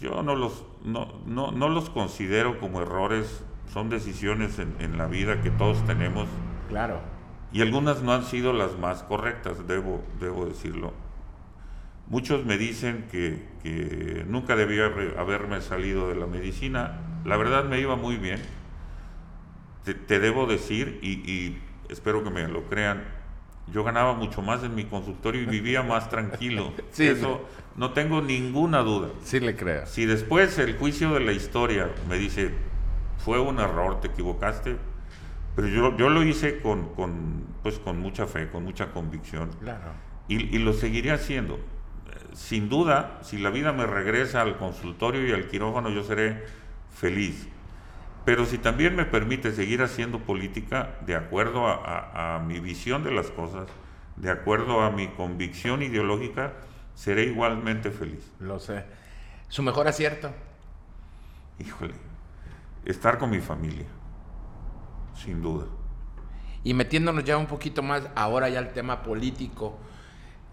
yo 0.00 0.22
no 0.22 0.34
los, 0.36 0.64
no, 0.84 1.20
no, 1.26 1.68
los 1.68 1.90
considero 1.90 2.58
como 2.60 2.80
errores, 2.80 3.44
son 3.72 3.90
decisiones 3.90 4.58
en, 4.58 4.76
en 4.80 4.96
la 4.96 5.06
vida 5.06 5.42
que 5.42 5.50
todos 5.50 5.84
tenemos 5.84 6.28
Claro. 6.68 7.00
Y 7.52 7.62
algunas 7.62 8.02
no 8.02 8.12
han 8.12 8.24
sido 8.24 8.52
las 8.52 8.78
más 8.78 9.02
correctas, 9.02 9.66
debo, 9.66 10.04
debo 10.20 10.46
decirlo. 10.46 10.92
Muchos 12.06 12.44
me 12.44 12.56
dicen 12.58 13.06
que, 13.10 14.24
nunca 14.28 14.56
debía 14.56 14.86
haberme 15.18 15.60
salido 15.60 16.08
de 16.08 16.14
la 16.14 16.26
medicina. 16.26 17.00
La 17.24 17.36
verdad 17.36 17.64
me 17.64 17.80
iba 17.80 17.96
muy 17.96 18.16
bien. 18.16 18.40
Te, 19.84 20.18
debo 20.18 20.46
decir, 20.46 20.98
y, 21.02 21.58
espero 21.88 22.22
que 22.22 22.30
me 22.30 22.46
lo 22.48 22.64
crean, 22.64 23.04
yo 23.72 23.84
ganaba 23.84 24.14
mucho 24.14 24.42
más 24.42 24.62
en 24.64 24.74
mi 24.74 24.84
consultorio 24.84 25.42
y 25.42 25.46
vivía 25.46 25.82
más 25.82 26.08
tranquilo. 26.08 26.72
Eso 26.98 27.46
no 27.76 27.92
tengo 27.92 28.20
ninguna 28.20 28.80
duda. 28.80 29.08
Sí 29.22 29.40
le 29.40 29.56
creo. 29.56 29.86
Si 29.86 30.06
después 30.06 30.58
el 30.58 30.76
juicio 30.76 31.14
de 31.14 31.20
la 31.20 31.32
historia 31.32 31.90
me 32.08 32.16
dice, 32.16 32.52
fue 33.18 33.40
un 33.40 33.60
error, 33.60 34.00
te 34.00 34.08
equivocaste, 34.08 34.76
pero 35.54 35.68
yo, 35.68 35.96
yo 35.96 36.08
lo 36.08 36.22
hice 36.22 36.60
con, 36.60 36.94
con, 36.94 37.44
pues, 37.62 37.78
con 37.78 37.98
mucha 37.98 38.26
fe, 38.26 38.48
con 38.48 38.64
mucha 38.64 38.92
convicción. 38.92 39.50
Claro. 39.60 39.92
Y, 40.28 40.54
y, 40.54 40.58
lo 40.58 40.72
seguiré 40.72 41.10
haciendo. 41.10 41.58
Sin 42.32 42.68
duda, 42.68 43.18
si 43.22 43.38
la 43.38 43.50
vida 43.50 43.72
me 43.72 43.86
regresa 43.86 44.42
al 44.42 44.56
consultorio 44.56 45.26
y 45.26 45.32
al 45.32 45.48
quirófano, 45.48 45.90
yo 45.90 46.04
seré 46.04 46.44
feliz. 46.94 47.48
Pero 48.28 48.44
si 48.44 48.58
también 48.58 48.94
me 48.94 49.06
permite 49.06 49.52
seguir 49.52 49.80
haciendo 49.80 50.18
política 50.18 50.98
de 51.06 51.16
acuerdo 51.16 51.66
a, 51.66 52.34
a, 52.34 52.38
mi 52.40 52.60
visión 52.60 53.02
de 53.02 53.10
las 53.10 53.28
cosas, 53.28 53.66
de 54.16 54.30
acuerdo 54.30 54.82
a 54.82 54.90
mi 54.90 55.08
convicción 55.08 55.82
ideológica, 55.82 56.52
seré 56.94 57.22
igualmente 57.22 57.90
feliz. 57.90 58.30
Lo 58.38 58.58
sé. 58.58 58.84
¿Su 59.48 59.62
mejor 59.62 59.88
acierto? 59.88 60.30
Híjole, 61.58 61.94
estar 62.84 63.16
con 63.16 63.30
mi 63.30 63.40
familia 63.40 63.86
sin 65.14 65.40
duda. 65.40 65.64
Y 66.64 66.74
metiéndonos 66.74 67.24
ya 67.24 67.38
un 67.38 67.46
poquito 67.46 67.82
más 67.82 68.10
ahora 68.14 68.50
ya 68.50 68.58
al 68.58 68.74
tema 68.74 69.02
político, 69.02 69.78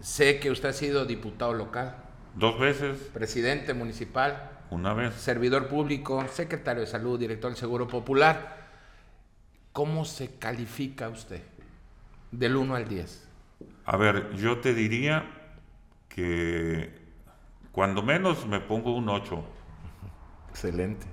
sé 0.00 0.40
que 0.40 0.50
usted 0.50 0.70
ha 0.70 0.72
sido 0.72 1.04
diputado 1.04 1.52
local. 1.52 1.94
Dos 2.36 2.58
veces. 2.58 2.98
Presidente 3.14 3.72
municipal. 3.72 4.50
Una 4.70 4.92
vez. 4.92 5.14
Servidor 5.14 5.68
público, 5.68 6.22
secretario 6.28 6.82
de 6.82 6.86
salud, 6.86 7.18
director 7.18 7.50
del 7.50 7.58
Seguro 7.58 7.88
Popular. 7.88 8.66
¿Cómo 9.72 10.04
se 10.04 10.38
califica 10.38 11.08
usted 11.08 11.42
del 12.30 12.56
1 12.56 12.74
al 12.74 12.86
10? 12.86 13.28
A 13.86 13.96
ver, 13.96 14.34
yo 14.34 14.58
te 14.58 14.74
diría 14.74 15.24
que 16.10 16.94
cuando 17.72 18.02
menos 18.02 18.46
me 18.46 18.60
pongo 18.60 18.94
un 18.94 19.08
8. 19.08 19.42
Excelente. 20.50 21.06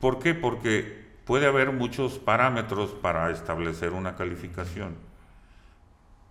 ¿Por 0.00 0.18
qué? 0.18 0.34
Porque 0.34 1.02
puede 1.24 1.46
haber 1.46 1.72
muchos 1.72 2.18
parámetros 2.18 2.90
para 2.90 3.30
establecer 3.30 3.92
una 3.92 4.16
calificación. 4.16 4.96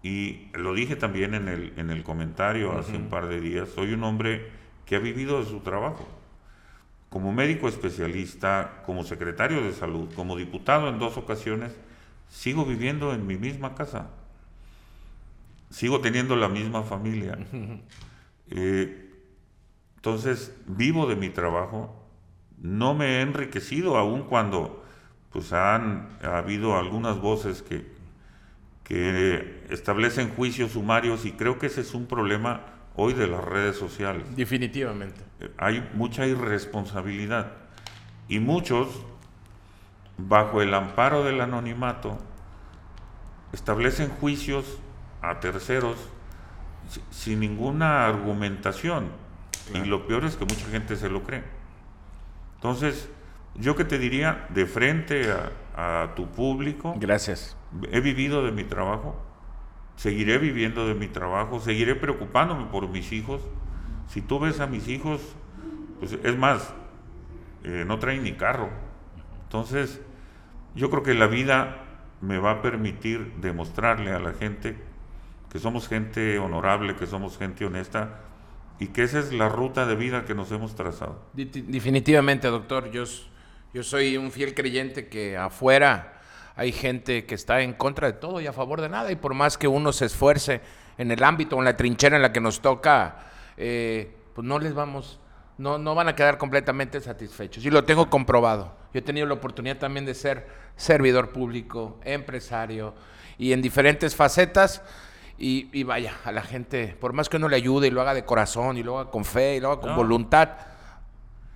Y 0.03 0.47
lo 0.53 0.73
dije 0.73 0.95
también 0.95 1.33
en 1.33 1.47
el, 1.47 1.73
en 1.77 1.91
el 1.91 2.03
comentario 2.03 2.77
hace 2.77 2.95
un 2.95 3.09
par 3.09 3.27
de 3.27 3.39
días, 3.39 3.69
soy 3.69 3.93
un 3.93 4.03
hombre 4.03 4.49
que 4.85 4.95
ha 4.95 4.99
vivido 4.99 5.39
de 5.39 5.45
su 5.45 5.59
trabajo. 5.59 6.07
Como 7.09 7.31
médico 7.31 7.67
especialista, 7.67 8.81
como 8.85 9.03
secretario 9.03 9.61
de 9.61 9.73
salud, 9.73 10.09
como 10.15 10.35
diputado 10.35 10.89
en 10.89 10.97
dos 10.97 11.17
ocasiones, 11.17 11.75
sigo 12.29 12.65
viviendo 12.65 13.13
en 13.13 13.27
mi 13.27 13.37
misma 13.37 13.75
casa. 13.75 14.09
Sigo 15.69 16.01
teniendo 16.01 16.35
la 16.35 16.49
misma 16.49 16.83
familia. 16.83 17.37
Eh, 18.53 19.09
entonces, 19.95 20.53
vivo 20.65 21.05
de 21.05 21.15
mi 21.15 21.29
trabajo. 21.29 21.95
No 22.57 22.93
me 22.93 23.19
he 23.19 23.21
enriquecido 23.21 23.95
aún 23.95 24.23
cuando 24.23 24.83
pues 25.31 25.53
han 25.53 26.09
ha 26.21 26.39
habido 26.39 26.77
algunas 26.77 27.21
voces 27.21 27.61
que, 27.61 27.85
que 28.91 29.63
establecen 29.69 30.31
juicios 30.31 30.73
sumarios 30.73 31.25
y 31.25 31.31
creo 31.31 31.57
que 31.57 31.67
ese 31.67 31.79
es 31.79 31.93
un 31.93 32.07
problema 32.07 32.65
hoy 32.97 33.13
de 33.13 33.25
las 33.25 33.41
redes 33.41 33.77
sociales. 33.77 34.35
Definitivamente. 34.35 35.21
Hay 35.57 35.89
mucha 35.93 36.27
irresponsabilidad 36.27 37.53
y 38.27 38.39
muchos, 38.39 39.05
bajo 40.17 40.61
el 40.61 40.73
amparo 40.73 41.23
del 41.23 41.39
anonimato, 41.39 42.17
establecen 43.53 44.09
juicios 44.09 44.77
a 45.21 45.39
terceros 45.39 45.95
sin 47.11 47.39
ninguna 47.39 48.05
argumentación. 48.05 49.07
Y 49.73 49.85
lo 49.85 50.05
peor 50.05 50.25
es 50.25 50.35
que 50.35 50.43
mucha 50.43 50.67
gente 50.67 50.97
se 50.97 51.07
lo 51.07 51.23
cree. 51.23 51.45
Entonces, 52.55 53.07
yo 53.55 53.77
que 53.77 53.85
te 53.85 53.97
diría, 53.97 54.47
de 54.49 54.65
frente 54.65 55.31
a, 55.31 55.49
tu 56.15 56.27
público. 56.27 56.95
Gracias. 56.97 57.57
He 57.91 58.01
vivido 58.01 58.43
de 58.43 58.51
mi 58.51 58.63
trabajo, 58.63 59.15
seguiré 59.95 60.37
viviendo 60.37 60.87
de 60.87 60.95
mi 60.95 61.07
trabajo, 61.07 61.59
seguiré 61.59 61.95
preocupándome 61.95 62.65
por 62.65 62.87
mis 62.89 63.11
hijos. 63.11 63.41
Si 64.07 64.21
tú 64.21 64.39
ves 64.39 64.59
a 64.59 64.67
mis 64.67 64.87
hijos, 64.87 65.21
pues 65.99 66.13
es 66.23 66.37
más, 66.37 66.73
eh, 67.63 67.85
no 67.87 67.99
traen 67.99 68.23
ni 68.23 68.33
carro. 68.33 68.69
Entonces, 69.43 70.01
yo 70.75 70.89
creo 70.89 71.03
que 71.03 71.13
la 71.13 71.27
vida 71.27 71.77
me 72.21 72.37
va 72.37 72.51
a 72.51 72.61
permitir 72.61 73.33
demostrarle 73.41 74.11
a 74.11 74.19
la 74.19 74.33
gente 74.33 74.77
que 75.51 75.59
somos 75.59 75.87
gente 75.87 76.39
honorable, 76.39 76.95
que 76.95 77.07
somos 77.07 77.37
gente 77.37 77.65
honesta 77.65 78.21
y 78.79 78.87
que 78.87 79.03
esa 79.03 79.19
es 79.19 79.33
la 79.33 79.49
ruta 79.49 79.85
de 79.85 79.95
vida 79.95 80.25
que 80.25 80.33
nos 80.33 80.51
hemos 80.51 80.75
trazado. 80.75 81.21
Definitivamente, 81.33 82.47
doctor. 82.47 82.89
Yo 82.91 83.03
yo 83.73 83.83
soy 83.83 84.17
un 84.17 84.31
fiel 84.31 84.53
creyente 84.53 85.07
que 85.07 85.37
afuera, 85.37 86.19
hay 86.55 86.71
gente 86.71 87.25
que 87.25 87.35
está 87.35 87.61
en 87.61 87.73
contra 87.73 88.07
de 88.07 88.13
todo 88.13 88.41
y 88.41 88.47
a 88.47 88.53
favor 88.53 88.81
de 88.81 88.89
nada, 88.89 89.11
y 89.11 89.15
por 89.15 89.33
más 89.33 89.57
que 89.57 89.67
uno 89.67 89.93
se 89.93 90.05
esfuerce 90.05 90.61
en 90.97 91.11
el 91.11 91.23
ámbito, 91.23 91.57
en 91.57 91.65
la 91.65 91.77
trinchera 91.77 92.15
en 92.15 92.21
la 92.21 92.33
que 92.33 92.41
nos 92.41 92.61
toca, 92.61 93.17
eh, 93.57 94.13
pues 94.35 94.45
no 94.45 94.59
les 94.59 94.73
vamos, 94.73 95.19
no, 95.57 95.77
no 95.77 95.95
van 95.95 96.09
a 96.09 96.15
quedar 96.15 96.37
completamente 96.37 96.99
satisfechos. 96.99 97.65
Y 97.65 97.69
lo 97.69 97.83
tengo 97.85 98.09
comprobado. 98.09 98.75
Yo 98.93 98.99
he 98.99 99.01
tenido 99.01 99.25
la 99.25 99.35
oportunidad 99.35 99.77
también 99.77 100.05
de 100.05 100.13
ser 100.13 100.47
servidor 100.75 101.31
público, 101.31 101.99
empresario, 102.03 102.93
y 103.37 103.53
en 103.53 103.61
diferentes 103.61 104.15
facetas. 104.15 104.81
Y, 105.43 105.83
vaya, 105.83 106.13
a 106.23 106.31
la 106.31 106.43
gente, 106.43 106.95
por 106.99 107.13
más 107.13 107.27
que 107.27 107.37
uno 107.37 107.49
le 107.49 107.55
ayude 107.55 107.87
y 107.87 107.89
lo 107.89 108.01
haga 108.01 108.13
de 108.13 108.23
corazón, 108.25 108.77
y 108.77 108.83
lo 108.83 108.99
haga 108.99 109.09
con 109.09 109.25
fe, 109.25 109.55
y 109.55 109.59
lo 109.59 109.71
haga 109.71 109.81
con 109.81 109.95
voluntad, 109.95 110.49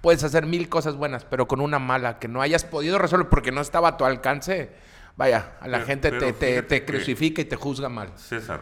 puedes 0.06 0.24
hacer 0.24 0.46
mil 0.46 0.70
cosas 0.70 0.96
buenas, 0.98 1.26
pero 1.26 1.48
con 1.48 1.60
una 1.60 1.80
mala 1.80 2.20
que 2.20 2.28
no 2.28 2.44
hayas 2.44 2.64
podido 2.64 3.00
resolver 3.00 3.28
porque 3.28 3.52
no 3.52 3.60
estaba 3.60 3.88
a 3.88 3.98
tu 3.98 4.06
alcance, 4.06 4.70
vaya, 5.18 5.54
a 5.60 5.68
la 5.68 5.80
gente 5.80 6.12
te, 6.12 6.62
te, 6.62 6.86
crucifica 6.86 7.42
y 7.42 7.46
te 7.46 7.56
juzga 7.56 7.90
mal. 7.90 8.12
César, 8.16 8.62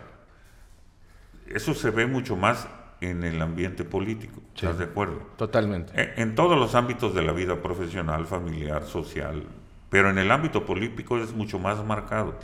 eso 1.47 1.73
se 1.73 1.89
ve 1.89 2.07
mucho 2.07 2.37
más 2.37 2.69
en 3.01 3.25
el 3.25 3.41
ambiente 3.41 3.83
político, 3.83 4.41
¿estás 4.55 4.77
de 4.77 4.85
acuerdo? 4.85 5.31
Totalmente. 5.35 6.13
En, 6.15 6.33
todos 6.33 6.57
los 6.57 6.75
ámbitos 6.75 7.13
de 7.13 7.23
la 7.23 7.33
vida 7.33 7.61
profesional, 7.61 8.25
familiar, 8.25 8.85
social, 8.85 9.43
pero 9.89 10.11
en 10.11 10.19
el 10.19 10.31
ámbito 10.31 10.65
político 10.65 11.17
es 11.17 11.33
mucho 11.33 11.59
más 11.59 11.83
marcado. 11.83 12.39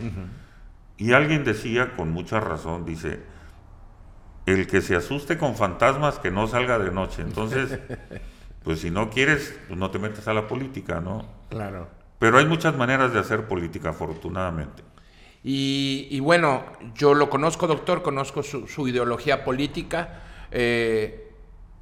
Y 0.97 1.13
alguien 1.13 1.45
decía, 1.45 1.95
con 1.95 2.11
mucha 2.11 2.41
razón, 2.41 2.83
dice, 2.83 3.21
el 4.45 4.67
que 4.67 4.81
se 4.81 4.97
asuste 4.97 5.37
con 5.37 5.55
fantasmas 5.55 6.19
que 6.19 6.31
no 6.31 6.47
salga 6.47 6.77
de 6.79 6.91
noche. 6.91 7.21
Entonces, 7.21 7.79
pues 8.63 8.81
si 8.81 8.91
no 8.91 9.09
quieres, 9.09 9.57
pues 9.67 9.79
no 9.79 9.91
te 9.91 9.99
metes 9.99 10.27
a 10.27 10.33
la 10.33 10.47
política, 10.47 10.99
¿no? 10.99 11.25
Claro. 11.49 11.87
Pero 12.19 12.37
hay 12.37 12.45
muchas 12.45 12.75
maneras 12.75 13.13
de 13.13 13.19
hacer 13.19 13.47
política, 13.47 13.89
afortunadamente. 13.89 14.83
Y, 15.41 16.19
bueno, 16.19 16.65
yo 16.95 17.13
lo 17.13 17.29
conozco, 17.29 17.65
doctor, 17.65 18.01
conozco 18.01 18.43
su, 18.43 18.87
ideología 18.87 19.45
política. 19.45 20.21
Eh, 20.51 21.31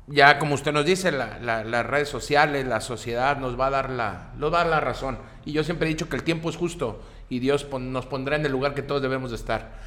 ya 0.05 0.37
como 0.37 0.53
usted 0.53 0.71
nos 0.71 0.85
dice, 0.85 1.11
las 1.11 1.85
redes 1.85 2.07
sociales, 2.07 2.67
la 2.67 2.81
sociedad 2.81 3.37
nos 3.37 3.59
va 3.59 3.67
a 3.67 3.71
dar 3.71 3.89
la, 3.89 4.31
nos 4.37 4.53
va 4.53 4.61
a 4.61 4.63
dar 4.63 4.71
la 4.71 4.79
razón. 4.79 5.17
Y 5.43 5.53
yo 5.53 5.63
siempre 5.63 5.87
he 5.87 5.89
dicho 5.89 6.07
que 6.07 6.15
el 6.15 6.23
tiempo 6.23 6.49
es 6.49 6.55
justo 6.55 7.01
y 7.29 7.39
Dios 7.39 7.67
nos 7.71 8.05
pondrá 8.05 8.35
en 8.35 8.45
el 8.45 8.51
lugar 8.51 8.73
que 8.73 8.83
todos 8.83 9.01
debemos 9.01 9.31
de 9.31 9.37
estar. 9.37 9.79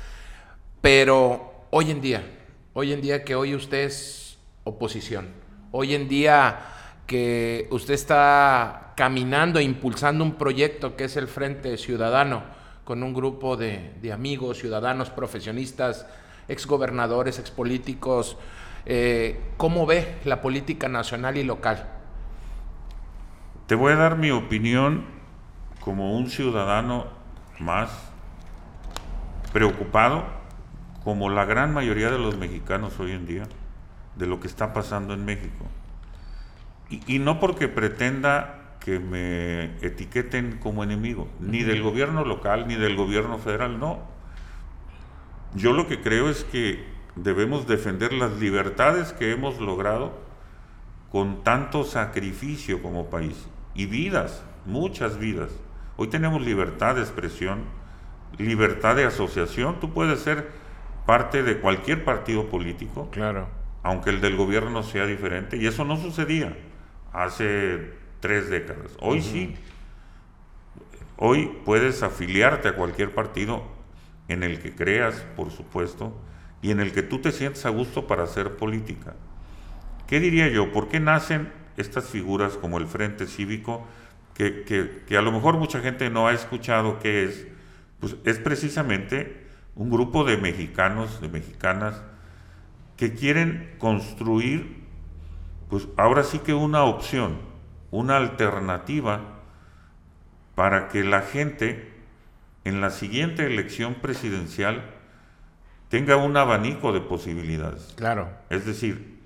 Pero 0.80 1.66
hoy 1.70 1.90
en 1.90 2.00
día, 2.00 2.22
hoy 2.72 2.92
en 2.92 3.00
día 3.00 3.24
que 3.24 3.34
hoy 3.34 3.54
usted 3.54 3.84
es 3.84 4.38
oposición, 4.64 5.28
hoy 5.70 5.94
en 5.94 6.08
día 6.08 6.58
que 7.10 7.66
usted 7.72 7.94
está 7.94 8.92
caminando 8.94 9.58
e 9.58 9.64
impulsando 9.64 10.22
un 10.22 10.34
proyecto 10.34 10.94
que 10.94 11.06
es 11.06 11.16
el 11.16 11.26
Frente 11.26 11.76
Ciudadano, 11.76 12.44
con 12.84 13.02
un 13.02 13.12
grupo 13.12 13.56
de, 13.56 14.12
amigos, 14.14 14.58
ciudadanos, 14.58 15.10
profesionistas, 15.10 16.06
exgobernadores, 16.46 17.40
expolíticos, 17.40 18.36
eh, 18.86 19.40
¿cómo 19.56 19.86
ve 19.86 20.20
la 20.24 20.40
política 20.40 20.88
nacional 20.88 21.36
y 21.36 21.42
local? 21.42 21.88
Te 23.66 23.74
voy 23.74 23.94
a 23.94 23.96
dar 23.96 24.16
mi 24.16 24.30
opinión 24.30 25.04
como 25.80 26.16
un 26.16 26.30
ciudadano 26.30 27.08
más 27.58 27.90
preocupado, 29.52 30.26
como 31.02 31.28
la 31.28 31.44
gran 31.44 31.74
mayoría 31.74 32.08
de 32.08 32.18
los 32.18 32.36
mexicanos 32.36 33.00
hoy 33.00 33.10
en 33.10 33.26
día, 33.26 33.42
de 34.14 34.28
lo 34.28 34.38
que 34.38 34.46
está 34.46 34.72
pasando 34.72 35.12
en 35.12 35.24
México. 35.24 35.66
Y, 36.90 37.20
no 37.20 37.38
porque 37.38 37.68
pretenda 37.68 38.76
que 38.80 38.98
me 38.98 39.76
etiqueten 39.80 40.58
como 40.58 40.82
enemigo, 40.82 41.28
ni 41.38 41.62
del 41.62 41.82
gobierno 41.82 42.24
local, 42.24 42.66
ni 42.66 42.74
del 42.74 42.96
gobierno 42.96 43.38
federal, 43.38 43.78
no. 43.78 44.00
Yo 45.54 45.72
lo 45.72 45.86
que 45.86 46.00
creo 46.00 46.28
es 46.28 46.42
que 46.42 46.84
debemos 47.14 47.68
defender 47.68 48.12
las 48.12 48.32
libertades 48.40 49.12
que 49.12 49.30
hemos 49.30 49.60
logrado 49.60 50.18
con 51.12 51.44
tanto 51.44 51.84
sacrificio 51.84 52.82
como 52.82 53.08
país 53.08 53.48
y 53.74 53.86
vidas, 53.86 54.42
muchas 54.66 55.18
vidas. 55.18 55.52
Hoy 55.96 56.08
tenemos 56.08 56.42
libertad 56.42 56.96
de 56.96 57.02
expresión, 57.02 57.64
libertad 58.36 58.96
de 58.96 59.04
asociación. 59.04 59.78
Tú 59.78 59.92
puedes 59.92 60.20
ser 60.20 60.50
parte 61.06 61.44
de 61.44 61.60
cualquier 61.60 62.04
partido 62.04 62.46
político. 62.46 63.10
Claro. 63.10 63.48
Aunque 63.82 64.10
el 64.10 64.20
del 64.20 64.36
gobierno 64.36 64.82
sea 64.82 65.06
diferente. 65.06 65.56
Y 65.56 65.66
eso 65.66 65.84
no 65.84 65.96
sucedía 65.96 66.56
hace 67.12 67.92
tres 68.20 68.50
décadas. 68.50 68.96
Hoy 69.00 69.22
sí. 69.22 69.54
Hoy 71.16 71.50
puedes 71.64 72.02
afiliarte 72.02 72.68
a 72.68 72.76
cualquier 72.76 73.14
partido 73.14 73.62
en 74.28 74.42
el 74.42 74.60
que 74.60 74.74
creas, 74.74 75.26
por 75.36 75.50
supuesto, 75.50 76.18
y 76.62 76.70
en 76.70 76.80
el 76.80 76.92
que 76.92 77.02
tú 77.02 77.20
te 77.20 77.32
sientes 77.32 77.66
a 77.66 77.70
gusto 77.70 78.06
para 78.06 78.22
hacer 78.22 78.56
política. 78.56 79.14
¿Qué 80.06 80.20
diría 80.20 80.48
yo? 80.48 80.72
¿Por 80.72 80.88
qué 80.88 80.98
nacen 80.98 81.52
estas 81.76 82.08
figuras 82.08 82.56
como 82.56 82.78
el 82.78 82.86
Frente 82.86 83.26
Cívico? 83.26 83.86
que, 84.34 85.16
a 85.16 85.22
lo 85.22 85.32
mejor 85.32 85.58
mucha 85.58 85.80
gente 85.80 86.08
no 86.10 86.26
ha 86.26 86.32
escuchado 86.32 86.98
qué 86.98 87.24
es, 87.24 87.46
pues 87.98 88.16
es 88.24 88.38
precisamente 88.38 89.46
un 89.74 89.90
grupo 89.90 90.24
de 90.24 90.36
mexicanos, 90.36 91.20
de 91.20 91.28
mexicanas, 91.28 92.02
que 92.96 93.14
quieren 93.14 93.74
construir, 93.78 94.84
pues 95.70 95.88
ahora 95.96 96.24
sí 96.24 96.40
que 96.40 96.52
una 96.52 96.82
opción, 96.82 97.38
una 97.90 98.16
alternativa 98.16 99.20
para 100.54 100.88
que 100.88 101.04
la 101.04 101.22
gente 101.22 101.92
en 102.64 102.80
la 102.80 102.90
siguiente 102.90 103.46
elección 103.46 103.94
presidencial 103.94 104.82
tenga 105.88 106.16
un 106.16 106.36
abanico 106.36 106.92
de 106.92 107.00
posibilidades. 107.00 107.94
Claro. 107.96 108.28
Es 108.50 108.66
decir, 108.66 109.18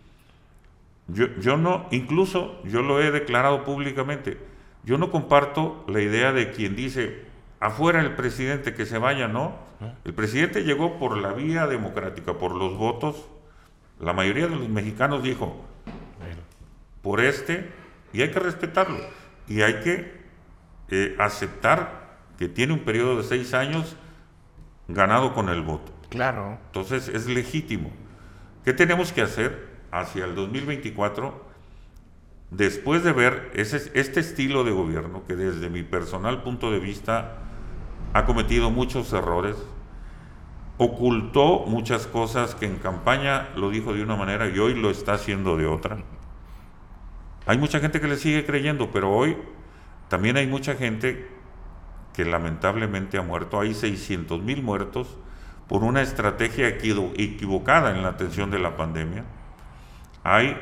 yo, 1.09 1.27
yo 1.41 1.57
no, 1.57 1.87
incluso 1.91 2.63
yo 2.65 2.83
lo 2.83 3.03
he 3.03 3.11
declarado 3.11 3.65
públicamente, 3.65 4.39
yo 4.85 4.99
no 4.99 5.11
comparto 5.11 5.85
la 5.89 6.01
idea 6.01 6.33
de 6.33 6.51
quien 6.51 6.77
dice, 6.77 7.25
afuera 7.59 8.01
el 8.01 8.15
presidente, 8.15 8.75
que 8.75 8.87
se 8.87 8.99
vaya, 8.99 9.29
no. 9.29 9.65
El 10.05 10.15
presidente 10.15 10.63
llegó 10.63 10.99
por 10.99 11.17
la 11.17 11.33
vía 11.33 11.67
democrática, 11.67 12.35
por 12.35 12.55
los 12.55 12.77
votos. 12.77 13.27
La 14.01 14.13
mayoría 14.13 14.47
de 14.47 14.57
los 14.57 14.69
mexicanos 14.69 15.23
dijo, 15.23 15.65
por 17.05 17.21
este, 17.21 17.71
y 18.13 18.23
hay 18.23 18.33
que 18.33 18.41
respetarlo. 18.41 18.99
Y 19.47 19.63
hay 19.63 19.75
que 19.81 20.25
eh, 20.89 21.15
aceptar 21.21 22.19
que 22.37 22.49
tiene 22.49 22.73
un 22.73 22.81
periodo 22.81 23.19
de 23.19 23.23
seis 23.23 23.55
años 23.55 23.95
ganado 24.89 25.33
con 25.35 25.49
el 25.49 25.63
voto. 25.63 25.93
Claro. 26.09 26.59
Entonces 26.67 27.07
es 27.07 27.27
legítimo. 27.27 27.93
¿Qué 28.65 28.73
tenemos 28.73 29.13
que 29.13 29.23
hacer 29.23 29.69
hacia 29.93 30.25
el 30.25 30.35
2024? 30.35 31.55
después 32.57 33.03
de 33.03 33.13
ver 33.13 33.51
ese, 33.55 33.91
este 33.95 34.21
estilo 34.21 34.65
de 34.65 34.71
gobierno, 34.71 35.25
que 35.27 35.37
desde 35.37 35.71
mi 35.71 35.83
personal 35.83 36.43
punto 36.43 36.71
de 36.71 36.79
vista 36.79 37.39
ha 38.13 38.25
cometido 38.25 38.71
muchos 38.71 39.13
errores, 39.13 39.57
ocultó 40.79 41.65
muchas 41.67 42.07
cosas 42.07 42.55
que 42.55 42.67
en 42.67 42.77
campaña 42.77 43.49
lo 43.57 43.71
dijo 43.71 43.93
de 43.93 44.03
una 44.03 44.17
manera 44.17 44.49
y 44.49 44.59
hoy 44.59 44.75
lo 44.75 44.91
está 44.91 45.15
haciendo 45.15 45.57
de 45.57 45.67
otra. 45.67 45.99
Hay 47.47 47.59
mucha 47.59 47.81
gente 47.81 48.01
que 48.01 48.09
le 48.09 48.17
sigue 48.17 48.45
creyendo, 48.47 48.91
pero 48.91 49.11
hoy 49.11 49.37
también 50.09 50.37
hay 50.37 50.47
mucha 50.47 50.75
gente 50.75 51.29
que 52.15 52.25
lamentablemente 52.25 53.19
ha 53.19 53.23
muerto. 53.23 53.61
Hay 53.61 53.75
600 53.75 54.43
mil 54.43 54.63
muertos 54.63 55.19
por 55.69 55.83
una 55.83 56.03
estrategia 56.03 56.69
equivocada 56.69 57.91
en 57.91 58.03
la 58.03 58.11
atención 58.11 58.51
de 58.51 58.59
la 58.59 58.77
pandemia. 58.77 59.25
Hay 60.23 60.57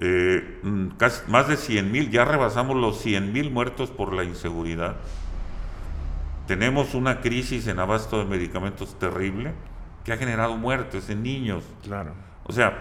eh, 0.00 0.60
mm, 0.62 0.88
más 1.28 1.48
de 1.48 1.56
100 1.56 1.92
mil, 1.92 2.10
ya 2.10 2.24
rebasamos 2.24 2.76
los 2.76 3.00
100 3.00 3.32
mil 3.32 3.50
muertos 3.50 3.90
por 3.90 4.14
la 4.14 4.24
inseguridad. 4.24 4.96
Tenemos 6.46 6.94
una 6.94 7.20
crisis 7.20 7.66
en 7.66 7.78
abasto 7.78 8.18
de 8.18 8.24
medicamentos 8.24 8.98
terrible 8.98 9.52
que 10.04 10.12
ha 10.12 10.16
generado 10.16 10.56
muertes 10.56 11.10
en 11.10 11.22
niños. 11.22 11.62
Claro. 11.84 12.14
O 12.44 12.52
sea, 12.52 12.79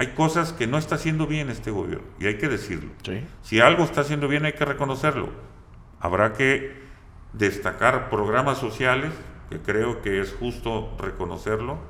hay 0.00 0.14
cosas 0.14 0.54
que 0.54 0.66
no 0.66 0.78
está 0.78 0.94
haciendo 0.94 1.26
bien 1.26 1.50
este 1.50 1.70
gobierno 1.70 2.06
y 2.18 2.26
hay 2.26 2.38
que 2.38 2.48
decirlo. 2.48 2.90
Si 3.42 3.60
algo 3.60 3.84
está 3.84 4.00
haciendo 4.00 4.28
bien 4.28 4.46
hay 4.46 4.54
que 4.54 4.64
reconocerlo. 4.64 5.28
Habrá 6.00 6.32
que 6.32 6.80
destacar 7.34 8.08
programas 8.08 8.56
sociales, 8.56 9.12
que 9.50 9.58
creo 9.58 10.00
que 10.00 10.22
es 10.22 10.32
justo 10.32 10.96
reconocerlo. 10.98 11.80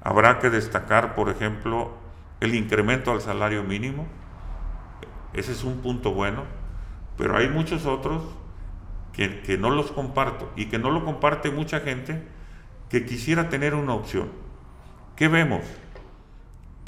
Habrá 0.00 0.38
que 0.38 0.48
destacar, 0.48 1.16
por 1.16 1.28
ejemplo, 1.28 1.96
el 2.38 2.54
incremento 2.54 3.10
al 3.10 3.20
salario 3.20 3.64
mínimo, 3.64 4.06
ese 5.32 5.50
es 5.50 5.64
un 5.64 5.80
punto 5.80 6.14
bueno, 6.14 6.44
pero 7.18 7.36
hay 7.36 7.48
muchos 7.48 7.84
otros 7.84 8.22
que, 9.12 9.58
no 9.58 9.70
los 9.70 9.90
comparto 9.90 10.52
y 10.54 10.66
que 10.66 10.78
no 10.78 10.92
lo 10.92 11.04
comparte 11.04 11.50
mucha 11.50 11.80
gente 11.80 12.22
que 12.88 13.04
quisiera 13.04 13.48
tener 13.48 13.74
una 13.74 13.94
opción. 13.94 14.28
¿Qué 15.16 15.26
vemos? 15.26 15.62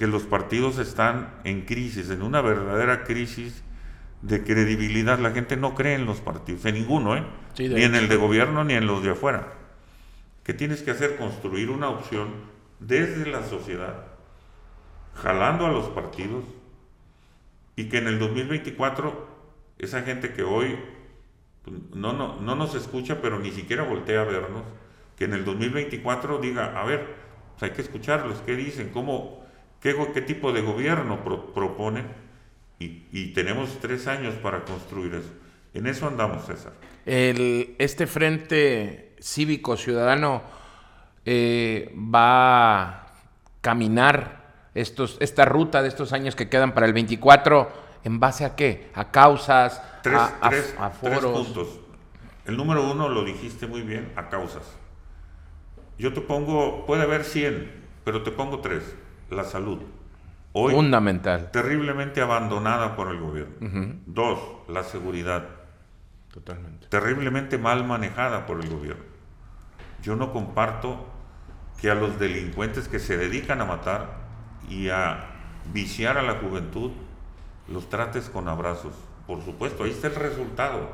Que 0.03 0.09
los 0.09 0.25
partidos 0.25 0.79
están 0.79 1.33
en 1.45 1.61
crisis, 1.61 2.11
en 2.11 2.23
una 2.23 2.41
verdadera 2.41 3.05
crisis 3.05 3.63
de 4.21 4.43
credibilidad. 4.43 5.21
La 5.21 5.31
gente 5.31 5.57
no 5.57 5.77
cree 5.77 5.95
en 5.95 6.07
los 6.07 6.21
partidos, 6.21 6.65
en 6.65 6.75
ninguno, 6.75 7.17
¿eh? 7.17 7.23
Sí, 7.55 7.69
ni 7.69 7.85
en 7.85 7.95
el 7.95 8.09
de 8.09 8.17
gobierno 8.17 8.65
ni 8.65 8.75
en 8.75 8.89
los 8.89 9.05
de 9.05 9.11
afuera. 9.11 9.53
¿Qué 10.43 10.55
tienes 10.55 10.83
que 10.83 10.91
hacer? 10.91 11.19
Construir 11.19 11.71
una 11.71 11.89
opción 11.89 12.31
desde 12.81 13.31
la 13.31 13.45
sociedad, 13.45 14.07
jalando 15.15 15.67
a 15.67 15.71
los 15.71 15.87
partidos, 15.91 16.43
y 17.77 17.85
que 17.85 17.99
en 17.99 18.09
el 18.09 18.19
2024 18.19 19.29
esa 19.79 20.03
gente 20.03 20.33
que 20.33 20.43
hoy 20.43 20.81
pues, 21.65 21.77
no, 21.95 22.13
no, 22.13 22.41
no 22.41 22.57
nos 22.57 22.75
escucha, 22.75 23.23
pero 23.23 23.39
ni 23.39 23.53
siquiera 23.53 23.85
voltea 23.85 24.23
a 24.23 24.25
vernos, 24.25 24.65
que 25.17 25.27
en 25.27 25.35
el 25.35 25.45
2024 25.45 26.39
diga, 26.39 26.81
a 26.81 26.85
ver, 26.85 27.07
pues 27.53 27.63
hay 27.63 27.71
que 27.71 27.83
escucharlos, 27.83 28.43
qué 28.45 28.57
dicen, 28.57 28.91
cómo, 28.93 29.42
qué, 29.83 29.95
tipo 30.23 30.53
de 30.53 30.63
gobierno 30.63 31.23
pro- 31.25 31.53
proponen, 31.53 32.07
y, 32.79 33.05
y 33.13 33.33
tenemos 33.33 33.79
tres 33.81 34.07
años 34.07 34.35
para 34.37 34.65
construir 34.65 35.15
eso. 35.15 35.31
En 35.75 35.87
eso 35.87 36.07
andamos, 36.07 36.47
César. 36.47 36.73
El, 37.07 37.75
este 37.79 38.07
frente 38.07 39.17
cívico 39.21 39.77
ciudadano 39.77 40.43
eh, 41.25 41.95
va 41.97 42.81
a 42.83 43.07
caminar 43.61 44.43
estos, 44.75 45.17
esta 45.21 45.45
ruta 45.45 45.83
de 45.83 45.89
estos 45.89 46.13
años 46.13 46.35
que 46.35 46.49
quedan 46.49 46.75
para 46.75 46.87
el 46.87 46.93
24 46.93 47.71
en 48.05 48.19
base 48.21 48.45
a 48.45 48.57
qué? 48.57 48.91
A 48.95 49.11
causas, 49.11 49.81
Tres, 50.03 50.19
a, 50.19 50.49
tres- 50.51 50.75
a 50.79 50.91
tres 50.91 51.21
foros. 51.21 51.33
puntos. 51.47 51.69
El 52.45 52.57
número 52.57 52.91
uno 52.91 53.09
lo 53.09 53.25
dijiste 53.25 53.67
muy 53.69 53.83
bien, 53.83 54.13
a 54.17 54.29
causas. 54.29 54.65
Yo 55.99 56.13
te 56.13 56.21
pongo, 56.21 56.85
puede 56.87 57.03
haber 57.03 57.23
100, 57.25 57.71
pero 58.05 58.23
te 58.25 58.33
pongo 58.33 58.61
tres. 58.61 58.83
La 59.33 59.45
salud. 59.45 59.79
Hoy 60.53 60.75
Fundamental. 60.75 61.51
terriblemente 61.51 62.21
abandonada 62.21 62.95
por 62.95 63.09
el 63.09 63.19
gobierno. 63.19 63.97
Dos, 64.07 64.39
la 64.69 64.83
seguridad. 64.83 65.49
Totalmente. 66.33 66.87
Terriblemente 66.89 67.57
mal 67.57 67.85
manejada 67.87 68.45
por 68.47 68.63
el 68.63 68.69
gobierno. 68.69 69.05
Yo 70.03 70.17
no 70.17 70.33
comparto 70.33 71.07
que 71.81 71.91
a 71.91 71.95
los 71.95 72.19
delincuentes 72.19 72.89
que 72.89 72.99
se 72.99 73.17
dedican 73.17 73.61
a 73.61 73.65
matar 73.65 74.19
y 74.69 74.91
a 74.91 75.31
viciar 75.73 76.19
a 76.19 76.23
la 76.23 76.35
juventud 76.35 76.93
los 77.69 77.89
trates 77.89 78.29
con 78.29 78.49
abrazos. 78.49 78.95
Por 79.27 79.43
supuesto, 79.43 79.85
ahí 79.85 79.91
está 79.91 80.09
el 80.09 80.17
resultado. 80.17 80.91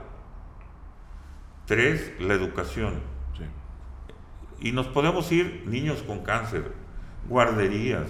Tres, 1.66 2.12
la 2.20 2.34
educación. 2.34 3.00
Sí. 3.36 4.68
Y 4.68 4.72
nos 4.72 4.86
podemos 4.86 5.30
ir 5.32 5.64
niños 5.66 6.02
con 6.02 6.20
cáncer, 6.20 6.72
guarderías, 7.28 8.08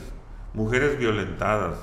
mujeres 0.55 0.99
violentadas. 0.99 1.79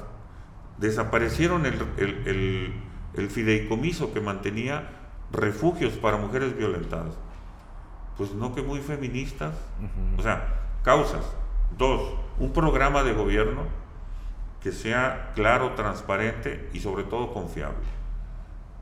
Desaparecieron 0.78 1.65
el, 1.65 1.75
el- 1.97 2.28
el- 2.28 2.73
el 3.13 3.30
fideicomiso 3.30 4.13
que 4.13 4.19
mantenía 4.19 4.89
refugios 5.32 5.93
para 5.93 6.17
mujeres 6.17 6.58
violentadas. 6.58 7.15
Pues 8.17 8.34
no 8.34 8.54
que 8.54 8.62
muy 8.62 8.80
feministas. 8.80 9.54
O 10.17 10.21
sea, 10.21 10.62
causas. 10.84 11.25
Dos, 11.78 12.13
un 12.39 12.51
programa 12.54 13.04
de 13.04 13.13
gobierno 13.13 13.63
que 14.62 14.71
sea 14.71 15.32
claro, 15.36 15.73
transparente 15.75 16.69
y 16.73 16.80
sobre 16.80 17.04
todo 17.04 17.34
confiable. 17.34 17.78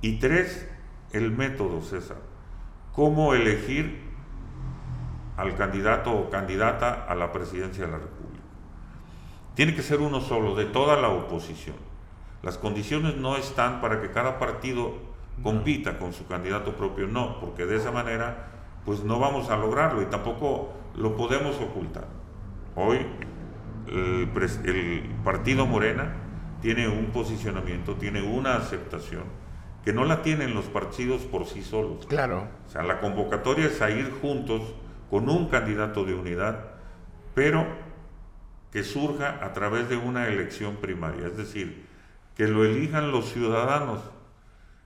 Y 0.02 0.20
tres, 0.20 0.68
el 1.12 1.32
método, 1.32 1.82
César. 1.82 2.18
Cómo 2.94 3.34
elegir 3.34 4.02
al 5.38 5.56
candidato 5.56 6.12
o 6.12 6.30
candidata 6.30 7.06
a 7.08 7.16
la 7.16 7.32
presidencia 7.32 7.86
de 7.86 7.92
la 7.92 7.98
República. 7.98 8.23
Tiene 9.56 9.76
que 9.76 9.82
ser 9.82 10.00
uno 10.00 10.22
solo, 10.22 10.56
de 10.56 10.66
toda 10.66 11.00
la 11.00 11.10
oposición. 11.10 11.76
Las 12.42 12.58
condiciones 12.58 13.16
no 13.16 13.38
están 13.38 13.82
para 13.82 14.02
que 14.02 14.12
cada 14.12 14.40
partido 14.40 14.94
compita 15.42 15.98
con 15.98 16.14
su 16.14 16.28
candidato 16.28 16.76
propio, 16.76 17.08
no, 17.08 17.40
porque 17.40 17.66
de 17.66 17.78
esa 17.78 17.92
manera 17.92 18.50
pues 18.86 19.04
no 19.04 19.20
vamos 19.20 19.50
a 19.50 19.58
lograrlo 19.58 20.02
y 20.02 20.06
tampoco 20.06 20.74
lo 20.96 21.16
podemos 21.16 21.56
ocultar. 21.62 22.08
Hoy 22.76 23.06
el, 23.88 24.28
partido 25.24 25.66
Morena 25.66 26.14
tiene 26.62 26.88
un 26.88 27.08
posicionamiento, 27.08 27.96
tiene 27.96 28.22
una 28.22 28.56
aceptación 28.56 29.24
que 29.84 29.94
no 29.94 30.06
la 30.06 30.22
tienen 30.22 30.54
los 30.54 30.66
partidos 30.66 31.22
por 31.24 31.46
sí 31.46 31.62
solos. 31.62 32.06
Claro. 32.08 32.48
O 32.68 32.70
sea, 32.70 32.84
la 32.84 33.00
convocatoria 33.00 33.66
es 33.66 33.82
a 33.82 33.90
ir 33.90 34.12
juntos 34.22 34.62
con 35.10 35.30
un 35.30 35.50
candidato 35.50 36.06
de 36.06 36.14
unidad, 36.14 36.60
pero 37.36 37.66
que 38.74 38.84
surja 38.84 39.40
a 39.42 39.54
través 39.54 39.88
de 39.88 39.96
una 39.98 40.28
elección 40.28 40.78
primaria, 40.78 41.28
es 41.28 41.38
decir, 41.38 41.86
que 42.36 42.48
lo 42.48 42.66
elijan 42.66 43.12
los 43.12 43.30
ciudadanos, 43.32 44.02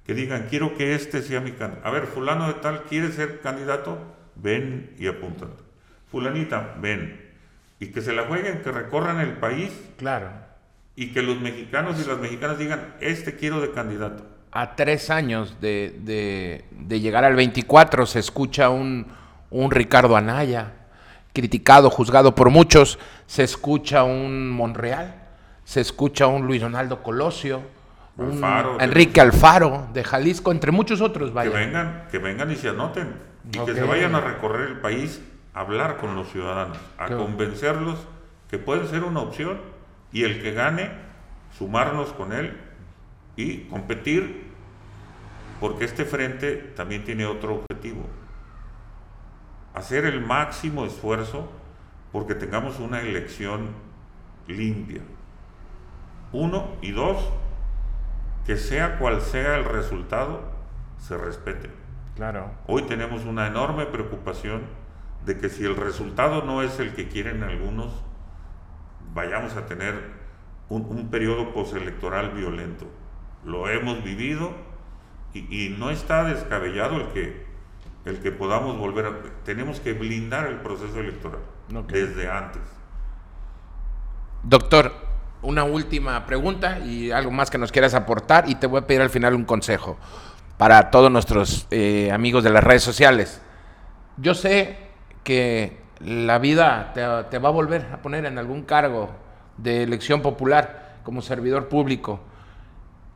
que 0.05 0.13
digan, 0.13 0.47
quiero 0.49 0.75
que 0.75 0.93
este 0.93 1.21
sea 1.21 1.39
mi 1.39 1.51
candidato. 1.53 1.87
A 1.87 1.91
ver, 1.91 2.05
fulano 2.05 2.47
de 2.47 2.55
tal 2.55 2.83
quiere 2.83 3.11
ser 3.13 3.39
candidato, 3.39 3.97
ven 4.35 4.93
y 4.99 5.07
apuntan. 5.07 5.49
Fulanita, 6.11 6.75
ven. 6.81 7.25
Y 7.79 7.87
que 7.87 8.01
se 8.01 8.11
la 8.13 8.23
jueguen, 8.23 8.61
que 8.61 8.71
recorran 8.71 9.19
el 9.21 9.33
país 9.37 9.71
Claro. 9.97 10.29
y 10.95 11.13
que 11.13 11.21
los 11.21 11.39
mexicanos 11.39 11.97
y 12.03 12.07
las 12.09 12.17
mexicanas 12.19 12.57
digan, 12.59 12.95
este 12.99 13.35
quiero 13.35 13.61
de 13.61 13.71
candidato. 13.71 14.25
A 14.51 14.75
tres 14.75 15.09
años 15.09 15.61
de, 15.61 15.95
de- 16.03 16.65
de 16.71 16.99
llegar 16.99 17.23
al 17.23 17.35
24 17.35 18.05
se 18.05 18.19
escucha 18.19 18.69
un, 18.69 19.07
un 19.49 19.71
Ricardo 19.71 20.15
Anaya, 20.17 20.73
criticado, 21.41 21.91
juzgado 21.91 22.33
por 22.33 22.49
muchos, 22.49 22.97
se 23.27 23.43
escucha 23.43 24.03
un 24.03 24.49
Monreal, 24.49 25.13
se 25.63 25.81
escucha 25.81 26.25
un 26.25 26.47
Luis 26.47 26.61
Donaldo 26.61 27.03
Colosio, 27.03 27.61
un 28.17 28.43
Alfaro, 28.43 28.77
Enrique 28.81 29.21
Alfaro 29.21 29.87
de 29.93 30.03
Jalisco, 30.03 30.51
entre 30.51 30.71
muchos 30.71 30.99
otros, 30.99 31.29
Que 31.29 31.35
vaya. 31.35 31.51
vengan, 31.51 32.07
que 32.09 32.17
vengan 32.17 32.49
y 32.51 32.55
se 32.55 32.69
anoten. 32.69 33.13
Y 33.51 33.59
que 33.59 33.75
se 33.75 33.83
vayan 33.83 34.15
a 34.15 34.19
recorrer 34.21 34.67
el 34.69 34.79
país 34.79 35.21
a 35.53 35.59
hablar 35.59 35.97
con 35.97 36.15
los 36.15 36.27
ciudadanos, 36.31 36.77
a 36.97 37.05
Qué 37.05 37.13
bueno. 37.13 37.29
convencerlos 37.29 37.99
que 38.49 38.57
pueden 38.57 38.87
ser 38.87 39.03
una 39.03 39.19
opción 39.19 39.59
y 40.11 40.23
el 40.23 40.41
que 40.41 40.53
gane, 40.53 40.89
sumarnos 41.55 42.13
con 42.13 42.33
él 42.33 42.57
y 43.35 43.59
competir, 43.65 44.47
porque 45.59 45.85
este 45.85 46.03
frente 46.03 46.55
también 46.75 47.03
tiene 47.03 47.27
otro 47.27 47.63
objetivo. 47.69 48.01
Hacer 49.77 50.05
el 50.05 50.25
máximo 50.25 50.85
esfuerzo 50.85 51.47
porque 52.11 52.33
tengamos 52.33 52.79
una 52.79 53.01
elección 53.01 53.67
limpia. 54.47 55.03
Uno 56.31 56.69
y 56.81 56.93
dos, 56.93 57.31
que 58.43 58.57
sea 58.57 58.97
cual 58.97 59.21
sea 59.21 59.55
el 59.55 59.65
resultado, 59.65 60.41
se 60.97 61.15
respete. 61.15 61.69
Claro. 62.15 62.49
Hoy 62.65 62.81
tenemos 62.87 63.23
una 63.25 63.45
enorme 63.45 63.85
preocupación 63.85 64.63
de 65.27 65.37
que 65.37 65.47
si 65.47 65.63
el 65.63 65.75
resultado 65.75 66.41
no 66.41 66.63
es 66.63 66.79
el 66.79 66.95
que 66.95 67.07
quieren 67.07 67.43
algunos, 67.43 68.01
vayamos 69.13 69.57
a 69.57 69.67
tener 69.67 69.93
un, 70.69 70.85
un 70.85 71.11
periodo 71.11 71.53
postelectoral 71.53 72.31
violento. 72.31 72.87
Lo 73.45 73.69
hemos 73.69 74.03
vivido 74.03 74.53
y, 75.35 75.65
y 75.65 75.77
no 75.77 75.91
está 75.91 76.23
descabellado 76.23 76.95
el 76.95 77.09
que, 77.09 77.46
el 78.07 78.19
que 78.19 78.31
podamos 78.31 78.77
volver 78.77 79.05
a... 79.05 79.11
Tenemos 79.43 79.79
que 79.79 79.93
blindar 79.93 80.47
el 80.47 80.57
proceso 80.61 80.99
electoral 80.99 81.41
Ok. 81.75 81.91
desde 81.91 82.29
antes. 82.29 82.61
Doctor, 84.43 84.93
una 85.41 85.63
última 85.63 86.25
pregunta 86.25 86.79
y 86.79 87.11
algo 87.11 87.31
más 87.31 87.49
que 87.49 87.57
nos 87.57 87.71
quieras 87.71 87.93
aportar 87.93 88.49
y 88.49 88.55
te 88.55 88.67
voy 88.67 88.79
a 88.81 88.87
pedir 88.87 89.01
al 89.01 89.09
final 89.09 89.33
un 89.33 89.45
consejo 89.45 89.97
para 90.57 90.89
todos 90.89 91.11
nuestros 91.11 91.67
eh, 91.71 92.11
amigos 92.11 92.43
de 92.43 92.49
las 92.51 92.63
redes 92.63 92.83
sociales. 92.83 93.41
Yo 94.17 94.33
sé 94.33 94.77
que 95.23 95.77
la 95.99 96.39
vida 96.39 96.91
te, 96.93 97.01
te 97.29 97.39
va 97.39 97.49
a 97.49 97.51
volver 97.51 97.87
a 97.93 98.01
poner 98.01 98.25
en 98.25 98.37
algún 98.37 98.63
cargo 98.63 99.09
de 99.57 99.83
elección 99.83 100.21
popular 100.21 100.97
como 101.03 101.21
servidor 101.21 101.67
público. 101.67 102.19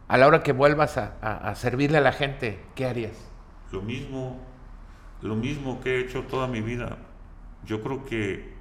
A 0.08 0.18
la 0.18 0.28
hora 0.28 0.44
que 0.44 0.52
vuelvas 0.52 0.98
a, 0.98 1.14
a- 1.22 1.50
a 1.50 1.56
servirle 1.56 1.98
a 2.00 2.02
la 2.02 2.12
gente, 2.12 2.60
¿qué 2.76 2.86
harías? 2.86 3.14
Lo 3.72 3.82
mismo, 3.82 4.40
lo 5.22 5.36
mismo 5.36 5.82
que 5.82 5.96
he 5.96 6.00
hecho 6.00 6.24
toda 6.24 6.48
mi 6.48 6.62
vida. 6.62 6.98
Yo 7.66 7.82
creo 7.82 8.06
que 8.06 8.54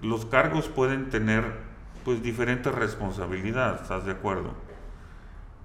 los 0.00 0.26
cargos 0.26 0.68
pueden 0.68 1.10
tener 1.10 1.44
pues 2.04 2.22
diferentes 2.22 2.72
responsabilidades, 2.72 3.82
¿estás 3.82 4.04
de 4.04 4.12
acuerdo? 4.12 4.54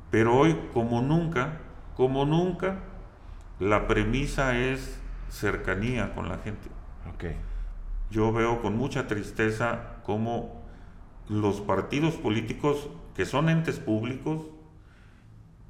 Pero 0.09 0.35
hoy, 0.35 0.57
como 0.73 1.01
nunca, 1.01 1.59
como 1.95 2.25
nunca, 2.25 2.79
la 3.59 3.87
premisa 3.87 4.57
es 4.57 4.99
cercanía 5.29 6.13
con 6.15 6.29
la 6.29 6.37
gente. 6.39 6.69
Ok. 7.13 7.25
Yo 8.09 8.31
veo 8.31 8.61
con 8.61 8.75
mucha 8.75 9.05
tristeza 9.05 9.97
cómo 10.03 10.63
los 11.27 11.61
partidos 11.61 12.15
políticos, 12.15 12.89
que 13.15 13.25
son 13.25 13.49
entes 13.49 13.79
públicos, 13.79 14.47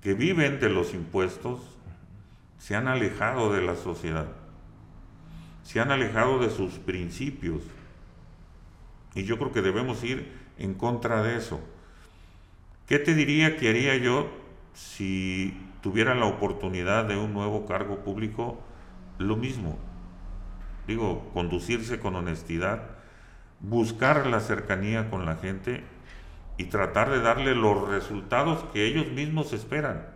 que 0.02 0.14
viven 0.14 0.62
de 0.62 0.70
los 0.70 0.94
impuestos, 0.94 1.60
se 2.60 2.76
han 2.76 2.88
alejado 2.88 3.52
de 3.52 3.64
la 3.64 3.76
sociedad, 3.76 4.28
se 5.64 5.80
han 5.80 5.90
alejado 5.90 6.38
de 6.38 6.52
sus 6.52 6.74
principios. 6.74 7.64
Y 9.16 9.24
yo 9.24 9.40
creo 9.40 9.52
que 9.52 9.64
debemos 9.64 10.04
ir 10.04 10.32
en 10.60 10.76
contra 10.76 11.24
de 11.24 11.38
eso. 11.38 11.60
¿Qué 12.86 13.00
te 13.00 13.16
diría 13.16 13.58
que 13.58 13.70
haría 13.70 13.98
yo 13.98 14.30
si 14.74 15.54
tuviera 15.82 16.16
la 16.16 16.26
oportunidad 16.26 17.06
de 17.06 17.18
un 17.18 17.34
nuevo 17.34 17.66
cargo 17.66 18.00
público, 18.04 18.60
lo 19.18 19.36
mismo. 19.36 19.78
Digo, 20.88 21.30
conducirse 21.34 22.00
con 22.00 22.16
honestidad, 22.16 22.84
buscar 23.60 24.26
la 24.28 24.40
cercanía 24.40 25.10
con 25.10 25.26
la 25.26 25.36
gente 25.36 25.84
y 26.58 26.66
tratar 26.66 27.10
de 27.10 27.22
darle 27.22 27.56
los 27.56 27.88
resultados 27.88 28.64
que 28.74 28.86
ellos 28.86 29.08
mismos 29.12 29.54
esperan 29.54 30.08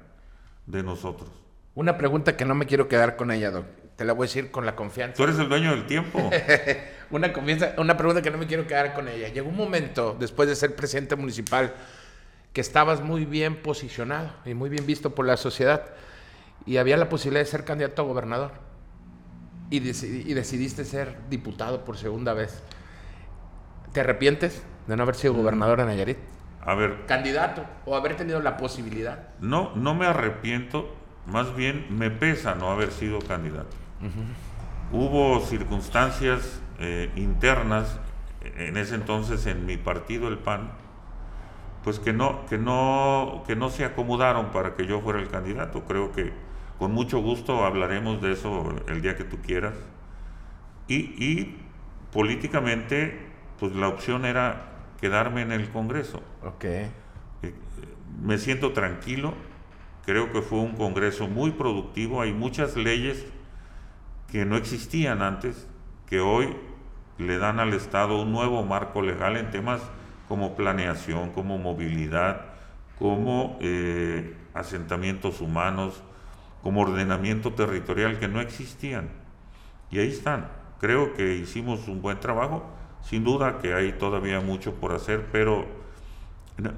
de 0.66 0.84
nosotros. 0.84 1.30
Una 1.76 1.98
pregunta 1.98 2.38
que 2.38 2.46
no 2.46 2.56
me 2.56 2.66
quiero 2.66 2.88
quedar 2.88 3.16
con 3.16 3.32
ella, 3.32 3.52
Doc. 3.52 3.66
Te 3.96 4.06
la 4.06 4.14
voy 4.14 4.26
a 4.26 4.28
decir 4.28 4.52
con 4.52 4.66
la 4.66 4.76
confianza. 4.76 5.18
Tú 5.18 5.24
eres 5.24 5.38
el 5.40 5.50
dueño 5.50 5.72
del 5.72 5.86
tiempo. 5.86 6.30
una, 7.12 7.34
confianza, 7.34 7.74
una 7.78 7.98
pregunta 7.98 8.22
que 8.22 8.32
no 8.32 8.38
me 8.38 8.48
quiero 8.48 8.68
quedar 8.68 8.94
con 8.94 9.08
ella. 9.08 9.30
Llegó 9.30 9.50
un 9.50 9.58
momento, 9.58 10.16
después 10.20 10.50
de 10.50 10.56
ser 10.56 10.76
presidente 10.76 11.16
municipal, 11.16 11.74
que 12.54 12.62
estabas 12.62 13.02
muy 13.02 13.26
bien 13.26 13.62
posicionado 13.62 14.32
y 14.46 14.54
muy 14.54 14.70
bien 14.70 14.86
visto 14.86 15.16
por 15.16 15.26
la 15.26 15.38
sociedad 15.38 15.84
y 16.66 16.78
había 16.78 16.98
la 16.98 17.10
posibilidad 17.10 17.44
de 17.44 17.50
ser 17.50 17.66
candidato 17.66 18.04
a 18.04 18.06
gobernador 18.06 18.52
y, 19.70 19.78
y 19.78 20.34
decidiste 20.34 20.86
ser 20.86 21.18
diputado 21.30 21.84
por 21.84 21.98
segunda 21.98 22.34
vez. 22.34 22.62
¿Te 23.92 24.02
arrepientes 24.02 24.64
de 24.88 24.96
no 24.96 25.04
haber 25.04 25.16
sido 25.16 25.34
gobernador 25.34 25.80
en 25.80 25.88
Nayarit? 25.88 26.18
A 26.62 26.76
ver. 26.76 27.06
Candidato 27.08 27.66
o 27.86 27.96
haber 27.96 28.16
tenido 28.16 28.40
la 28.42 28.58
posibilidad. 28.58 29.30
No, 29.40 29.76
no 29.76 29.94
me 29.96 30.06
arrepiento, 30.06 30.96
más 31.28 31.56
bien 31.56 31.86
me 31.90 32.12
pesa 32.12 32.56
no 32.56 32.70
haber 32.70 32.92
sido 32.92 33.20
candidato. 33.20 33.76
Hubo 34.92 35.40
circunstancias 35.40 36.62
eh, 36.80 37.12
internas 37.16 38.00
en 38.58 38.78
ese 38.78 38.96
entonces 38.96 39.46
en 39.46 39.66
mi 39.66 39.78
partido, 39.78 40.28
el 40.28 40.38
PAN, 40.38 40.72
pues 41.84 42.00
que 42.00 42.14
no, 42.14 42.46
que 42.48 42.58
no, 42.58 43.44
que 43.48 43.56
no 43.56 43.70
se 43.70 43.86
acomodaron 43.86 44.52
para 44.52 44.76
que 44.76 44.86
yo 44.86 45.02
fuera 45.02 45.20
el 45.20 45.30
candidato. 45.30 45.84
Creo 45.86 46.12
que 46.12 46.34
con 46.78 46.92
mucho 46.92 47.20
gusto 47.20 47.66
hablaremos 47.66 48.22
de 48.22 48.34
eso 48.34 48.76
el 48.88 49.02
día 49.02 49.16
que 49.16 49.24
tú 49.24 49.38
quieras. 49.38 49.76
Y, 50.88 50.96
y 50.96 51.58
políticamente, 52.12 53.28
pues 53.60 53.74
la 53.76 53.88
opción 53.88 54.26
era 54.26 54.70
quedarme 55.00 55.42
en 55.42 55.52
el 55.52 55.70
Congreso. 55.70 56.22
Ok. 56.44 56.64
Eh, 56.66 56.92
me 58.22 58.38
siento 58.38 58.74
tranquilo, 58.74 59.34
creo 60.06 60.32
que 60.32 60.42
fue 60.42 60.60
un 60.60 60.76
Congreso 60.76 61.28
muy 61.28 61.52
productivo, 61.52 62.22
hay 62.22 62.34
muchas 62.34 62.76
leyes 62.76 63.26
que 64.32 64.46
no 64.46 64.58
existían 64.58 65.22
antes, 65.22 65.68
que 66.08 66.20
hoy 66.20 66.56
le 67.18 67.38
dan 67.38 67.60
al 67.60 67.74
Estado 67.74 68.22
un 68.22 68.32
nuevo 68.32 68.64
marco 68.64 69.02
legal 69.02 69.38
en 69.38 69.52
temas 69.52 69.82
como 70.28 70.56
planeación, 70.56 71.32
como 71.32 71.58
movilidad, 71.58 72.46
como 72.98 73.58
eh, 73.62 74.36
asentamientos 74.54 75.42
humanos, 75.42 76.04
como 76.62 76.82
ordenamiento 76.82 77.54
territorial 77.54 78.20
que 78.20 78.28
no 78.28 78.42
existían. 78.42 79.10
Y 79.92 80.00
ahí 80.00 80.10
están. 80.10 80.50
Creo 80.80 81.14
que 81.14 81.36
hicimos 81.36 81.88
un 81.88 82.02
buen 82.02 82.20
trabajo 82.20 82.66
sin 83.02 83.24
duda 83.24 83.60
que 83.60 83.74
hay 83.74 83.94
todavía 83.94 84.40
mucho 84.40 84.76
por 84.76 84.94
hacer, 84.94 85.28
pero 85.32 85.66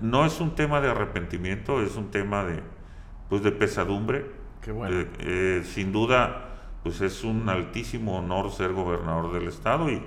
no 0.01 0.25
es 0.25 0.39
un 0.41 0.55
tema 0.55 0.81
de 0.81 0.89
arrepentimiento, 0.89 1.81
es 1.81 1.95
un 1.95 2.09
tema 2.09 2.43
de, 2.43 2.61
pues 3.29 3.43
de 3.43 3.51
pesadumbre. 3.51 4.25
Qué 4.61 4.71
bueno. 4.71 4.99
Eh, 4.99 5.07
eh, 5.19 5.63
sin 5.65 5.91
duda, 5.91 6.49
pues 6.83 7.01
es 7.01 7.23
un 7.23 7.49
altísimo 7.49 8.17
honor 8.17 8.51
ser 8.51 8.73
gobernador 8.73 9.33
del 9.33 9.47
estado 9.47 9.89
y 9.89 10.01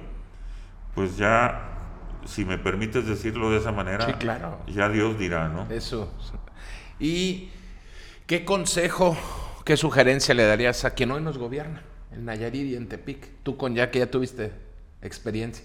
pues 0.94 1.16
ya, 1.16 1.78
si 2.24 2.44
me 2.44 2.58
permites 2.58 3.06
decirlo 3.06 3.50
de 3.50 3.58
esa 3.58 3.72
manera, 3.72 4.18
claro. 4.18 4.58
ya 4.66 4.88
Dios 4.88 5.18
dirá, 5.18 5.48
¿no? 5.48 5.70
Eso. 5.70 6.12
¿Y 6.98 7.50
qué 8.26 8.44
consejo, 8.44 9.16
qué 9.64 9.76
sugerencia 9.76 10.34
le 10.34 10.44
darías 10.44 10.84
a 10.84 10.90
quien 10.90 11.12
hoy 11.12 11.22
nos 11.22 11.38
gobierna, 11.38 11.82
en 12.12 12.24
Nayarit 12.24 12.72
y 12.72 12.74
en 12.74 12.88
Tepic? 12.88 13.28
Tú 13.42 13.56
con 13.56 13.74
ya 13.74 13.90
que 13.90 14.00
ya 14.00 14.10
tuviste 14.10 14.52
experiencia. 15.02 15.64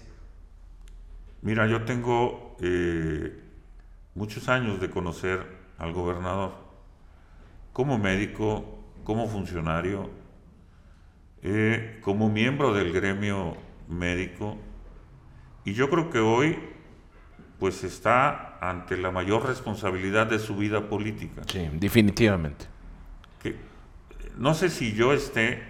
Mira, 1.42 1.66
yo 1.66 1.84
tengo 1.84 2.56
eh, 2.60 3.38
muchos 4.14 4.48
años 4.48 4.80
de 4.80 4.88
conocer 4.88 5.44
al 5.78 5.92
gobernador 5.92 6.63
como 7.74 7.98
médico, 7.98 8.64
como 9.02 9.28
funcionario, 9.28 10.08
eh, 11.42 11.98
como 12.02 12.30
miembro 12.30 12.72
del 12.72 12.92
gremio 12.92 13.56
médico, 13.88 14.56
y 15.64 15.74
yo 15.74 15.90
creo 15.90 16.08
que 16.08 16.20
hoy 16.20 16.56
pues 17.58 17.82
está 17.82 18.58
ante 18.60 18.96
la 18.96 19.10
mayor 19.10 19.46
responsabilidad 19.46 20.28
de 20.28 20.38
su 20.38 20.56
vida 20.56 20.88
política. 20.88 21.42
Sí, 21.50 21.68
definitivamente. 21.72 22.66
Que, 23.42 23.56
no 24.38 24.54
sé 24.54 24.70
si 24.70 24.92
yo 24.92 25.12
esté 25.12 25.62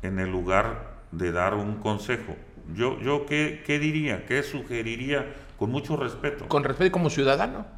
en 0.00 0.20
el 0.20 0.30
lugar 0.30 0.96
de 1.12 1.30
dar 1.30 1.54
un 1.54 1.76
consejo, 1.76 2.36
yo, 2.74 2.98
yo 3.00 3.26
¿qué, 3.26 3.62
¿qué, 3.66 3.78
diría? 3.78 4.24
¿Qué 4.24 4.42
sugeriría 4.42 5.34
con 5.58 5.70
mucho 5.70 5.94
respeto? 5.96 6.48
Con 6.48 6.64
respeto 6.64 6.90
como 6.90 7.10
ciudadano. 7.10 7.77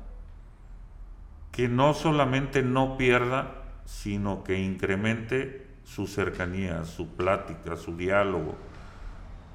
Que 1.53 1.69
no 1.69 1.95
solamente 1.95 2.63
no 2.63 2.97
pierda, 2.97 3.55
sino 3.85 4.45
que 4.45 4.59
incremente 4.59 5.67
su 5.85 6.07
cercanía, 6.07 6.85
su 6.85 7.09
plática, 7.17 7.77
su 7.77 7.97
diálogo 7.97 8.55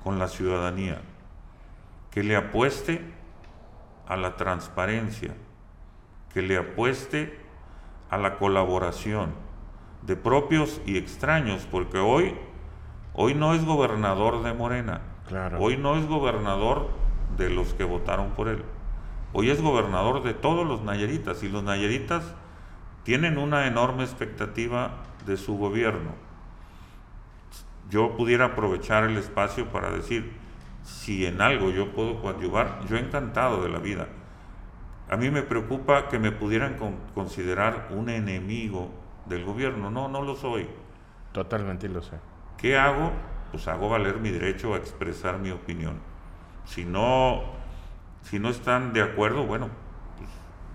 con 0.03 0.19
la 0.19 0.27
ciudadanía. 0.27 1.01
Que 2.11 2.23
le 2.23 2.35
apueste 2.35 3.01
a 4.07 4.17
la 4.17 4.35
transparencia, 4.35 5.33
que 6.33 6.41
le 6.41 6.57
apueste 6.57 7.39
a 8.09 8.17
la 8.17 8.37
colaboración 8.37 9.33
de 10.03 10.15
propios 10.15 10.81
y 10.85 10.97
extraños, 10.97 11.67
porque 11.69 11.97
hoy, 11.97 12.35
hoy 13.13 13.33
no 13.33 13.53
es 13.53 13.65
gobernador 13.65 14.43
de 14.43 14.53
Morena, 14.53 15.01
Hoy 15.59 15.77
no 15.77 15.97
es 15.97 16.07
gobernador 16.07 16.89
de 17.37 17.49
los 17.49 17.73
que 17.73 17.83
votaron 17.83 18.31
por 18.31 18.47
él. 18.47 18.63
Hoy 19.37 19.49
es 19.49 19.61
gobernador 19.61 20.23
de 20.23 20.33
todos 20.33 20.65
los 20.65 20.81
nayaritas 20.81 21.43
y 21.43 21.49
los 21.49 21.61
nayaritas 21.61 22.33
tienen 23.03 23.37
una 23.37 23.67
enorme 23.67 24.05
expectativa 24.05 25.03
de 25.25 25.35
su 25.35 25.57
gobierno. 25.57 26.11
Yo 27.89 28.15
pudiera 28.15 28.45
aprovechar 28.45 29.03
el 29.03 29.17
espacio 29.17 29.67
para 29.73 29.91
decir, 29.91 30.31
si 30.83 31.25
en 31.25 31.41
algo 31.41 31.69
yo 31.69 31.91
puedo 31.91 32.21
coadyuvar, 32.21 32.85
yo 32.87 32.95
encantado 32.95 33.61
de 33.61 33.67
la 33.67 33.79
vida. 33.79 34.07
A 35.09 35.17
mí 35.17 35.29
me 35.29 35.41
preocupa 35.41 36.07
que 36.07 36.17
me 36.17 36.31
pudieran 36.31 36.77
considerar 37.13 37.89
un 37.91 38.07
enemigo 38.07 38.89
del 39.25 39.43
gobierno. 39.43 39.91
No, 39.91 40.07
no 40.07 40.21
lo 40.21 40.37
soy. 40.37 40.65
Totalmente 41.33 41.89
lo 41.89 42.01
sé. 42.01 42.21
¿Qué 42.57 42.77
hago? 42.77 43.11
pues 43.51 43.67
hago 43.67 43.89
valer 43.89 44.17
mi 44.17 44.31
derecho 44.31 44.73
a 44.73 44.77
expresar 44.77 45.39
mi 45.39 45.51
opinión. 45.51 45.99
Si 46.65 46.85
no, 46.85 47.43
si 48.25 48.39
no 48.39 48.49
están 48.49 48.93
de 48.93 49.01
acuerdo, 49.01 49.45
bueno, 49.45 49.69
pues 50.17 50.29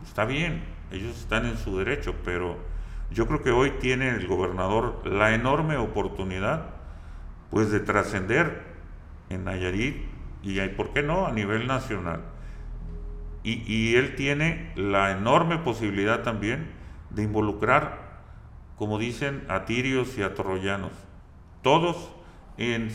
está 0.09 0.25
bien, 0.25 0.63
ellos 0.91 1.19
están 1.19 1.47
en 1.47 1.59
su 1.59 1.77
derecho, 1.79 2.15
pero 2.25 2.59
yo 3.11 3.27
creo 3.27 3.43
que 3.43 3.51
hoy 3.51 3.73
tiene 3.81 4.11
el 4.11 4.27
gobernador 4.27 5.03
la 5.05 5.35
enorme 5.35 5.77
oportunidad, 5.77 6.67
pues, 7.51 7.71
de 7.71 7.81
trascender 7.81 8.63
en 9.29 9.45
Nayarit 9.45 9.97
y, 10.43 10.61
¿por 10.69 10.93
qué 10.93 11.03
no?, 11.03 11.27
a 11.27 11.33
nivel 11.33 11.67
nacional. 11.67 12.23
Y, 13.43 13.97
él 13.97 14.17
tiene 14.17 14.71
la 14.77 15.13
enorme 15.13 15.59
posibilidad 15.59 16.23
también 16.23 16.71
de 17.09 17.23
involucrar, 17.23 18.21
como 18.77 18.99
dicen, 18.99 19.45
a 19.49 19.65
tirios 19.65 20.17
y 20.19 20.23
a 20.23 20.35
torroyanos. 20.35 20.93
Todos 21.63 22.13
en 22.59 22.91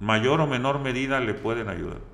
mayor 0.00 0.40
o 0.40 0.46
menor 0.46 0.80
medida 0.80 1.20
le 1.20 1.34
pueden 1.34 1.68
ayudar. 1.68 2.11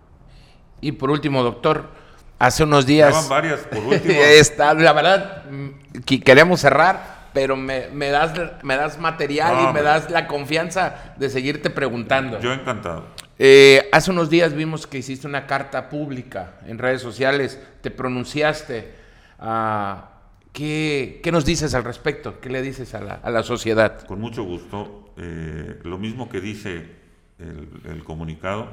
Y 0.81 0.93
por 0.93 1.11
último, 1.11 1.43
doctor, 1.43 1.91
hace 2.39 2.65
unos 2.65 2.87
días... 2.87 3.29
varias, 3.29 3.61
por 3.61 3.79
último. 3.85 4.15
está, 4.15 4.75
la 4.75 4.93
verdad, 4.93 5.45
mm, 5.51 6.01
queremos 6.25 6.61
cerrar, 6.61 7.29
pero 7.33 7.57
me, 7.57 7.89
das, 8.11 8.33
me 8.63 8.77
das 8.77 8.99
material 8.99 9.69
y 9.69 9.73
me 9.73 9.83
das 9.83 10.11
la 10.11 10.27
confianza 10.27 11.15
de 11.17 11.31
seguirte 11.31 11.71
preguntando. 11.71 12.41
Yo 12.41 12.53
encantado. 12.53 13.05
Eh, 13.39 13.89
hace 13.93 14.11
unos 14.11 14.31
días 14.31 14.53
vimos 14.55 14.87
que 14.87 14.99
hiciste 14.99 15.27
una 15.27 15.47
carta 15.47 15.89
pública 15.89 16.55
en 16.67 16.79
redes 16.79 17.01
sociales, 17.01 17.61
te 17.83 17.91
pronunciaste. 17.91 18.93
Ah, 19.39 20.11
¿qué, 20.53 21.21
nos 21.31 21.45
dices 21.45 21.75
al 21.75 21.85
respecto? 21.85 22.41
¿Qué 22.41 22.51
le 22.51 22.63
dices 22.63 22.95
a 22.95 23.01
la, 23.01 23.15
a 23.15 23.31
la 23.31 23.43
sociedad? 23.45 24.05
Con 24.07 24.21
mucho 24.21 24.43
gusto. 24.43 25.13
Eh, 25.17 25.81
lo 25.83 25.99
mismo 25.99 26.29
que 26.29 26.41
dice 26.41 26.99
el, 27.39 28.03
comunicado, 28.05 28.69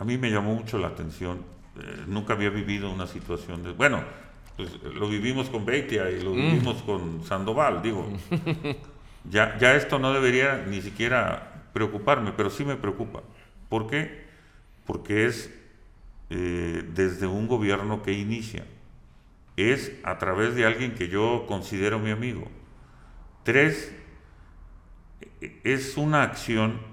a 0.00 0.04
mí 0.04 0.16
me 0.16 0.30
llamó 0.30 0.54
mucho 0.54 0.78
la 0.78 0.88
atención. 0.88 1.44
Eh, 1.78 2.04
nunca 2.06 2.32
había 2.32 2.48
vivido 2.48 2.90
una 2.90 3.06
situación 3.06 3.62
de... 3.62 3.72
Bueno, 3.72 4.02
pues, 4.56 4.82
lo 4.82 5.10
vivimos 5.10 5.50
con 5.50 5.66
Beitia 5.66 6.10
y 6.10 6.22
lo 6.22 6.30
mm. 6.30 6.36
vivimos 6.36 6.82
con 6.82 7.22
Sandoval, 7.22 7.82
digo. 7.82 8.10
ya, 9.30 9.58
ya 9.58 9.76
esto 9.76 9.98
no 9.98 10.14
debería 10.14 10.64
ni 10.66 10.80
siquiera 10.80 11.66
preocuparme, 11.74 12.32
pero 12.34 12.48
sí 12.48 12.64
me 12.64 12.76
preocupa. 12.76 13.20
¿Por 13.68 13.88
qué? 13.88 14.24
Porque 14.86 15.26
es 15.26 15.54
eh, 16.30 16.82
desde 16.94 17.26
un 17.26 17.46
gobierno 17.46 18.02
que 18.02 18.14
inicia. 18.14 18.64
es 19.56 19.92
a 20.02 20.16
través 20.16 20.54
de 20.54 20.64
alguien 20.64 20.94
que 20.94 21.08
yo 21.08 21.44
considero 21.46 21.98
mi 21.98 22.10
amigo. 22.10 22.50
Tres, 23.44 23.94
es 25.62 25.98
una 25.98 26.22
acción 26.22 26.89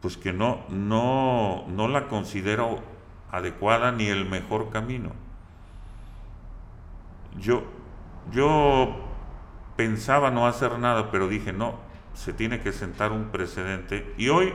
pues 0.00 0.16
que 0.16 0.32
no, 0.32 0.60
no, 0.68 1.64
no 1.68 1.88
la 1.88 2.08
considero 2.08 2.80
adecuada 3.30 3.92
ni 3.92 4.06
el 4.06 4.28
mejor 4.28 4.70
camino. 4.70 5.10
Yo, 7.38 7.64
yo 8.32 8.96
pensaba 9.76 10.30
no 10.30 10.46
hacer 10.46 10.78
nada, 10.78 11.10
pero 11.10 11.28
dije, 11.28 11.52
no, 11.52 11.76
se 12.14 12.32
tiene 12.32 12.60
que 12.60 12.72
sentar 12.72 13.12
un 13.12 13.26
precedente. 13.26 14.14
Y 14.16 14.28
hoy 14.28 14.52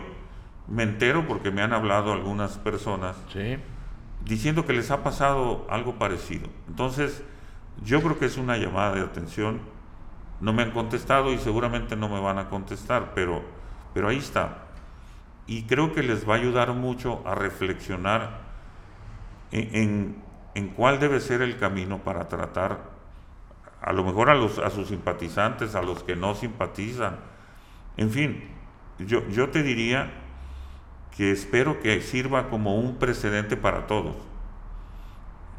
me 0.68 0.84
entero 0.84 1.28
porque 1.28 1.52
me 1.52 1.62
han 1.62 1.74
hablado 1.74 2.14
algunas 2.14 2.58
personas 2.58 3.16
diciendo 4.26 4.66
que 4.66 4.74
les 4.74 4.92
ha 4.92 5.04
pasado 5.04 5.68
algo 5.70 5.96
parecido. 5.96 6.48
Entonces, 6.68 7.24
yo 7.84 8.02
creo 8.02 8.18
que 8.20 8.26
es 8.26 8.38
una 8.38 8.58
llamada 8.58 8.96
de 8.96 9.02
atención. 9.02 9.62
No 10.42 10.54
me 10.54 10.64
han 10.64 10.72
contestado 10.72 11.32
y 11.32 11.38
seguramente 11.38 11.96
no 11.96 12.10
me 12.10 12.20
van 12.20 12.38
a 12.38 12.50
contestar, 12.50 13.12
pero, 13.14 13.42
pero 13.94 14.10
ahí 14.10 14.18
está. 14.18 14.63
Y 15.48 15.64
creo 15.64 15.94
que 15.94 16.04
les 16.04 16.28
va 16.28 16.36
a 16.36 16.38
ayudar 16.38 16.74
mucho 16.74 17.22
a 17.28 17.36
reflexionar 17.36 18.42
en, 19.52 20.16
en, 20.56 20.68
cuál 20.70 21.00
debe 21.00 21.20
ser 21.20 21.42
el 21.42 21.58
camino 21.58 22.00
para 22.00 22.28
tratar 22.28 22.92
a 23.82 23.92
lo 23.92 24.04
mejor 24.04 24.30
a, 24.30 24.36
los, 24.36 24.58
a 24.60 24.70
sus 24.70 24.88
simpatizantes, 24.88 25.76
a 25.76 25.82
los 25.82 26.04
que 26.04 26.16
no 26.16 26.34
simpatizan. 26.34 27.20
En 27.98 28.10
fin, 28.10 28.44
yo, 29.00 29.28
yo 29.28 29.50
te 29.50 29.62
diría 29.62 30.12
que 31.16 31.32
espero 31.32 31.80
que 31.80 32.02
sirva 32.02 32.50
como 32.50 32.76
un 32.80 32.98
precedente 32.98 33.58
para 33.58 33.86
todos. 33.86 34.16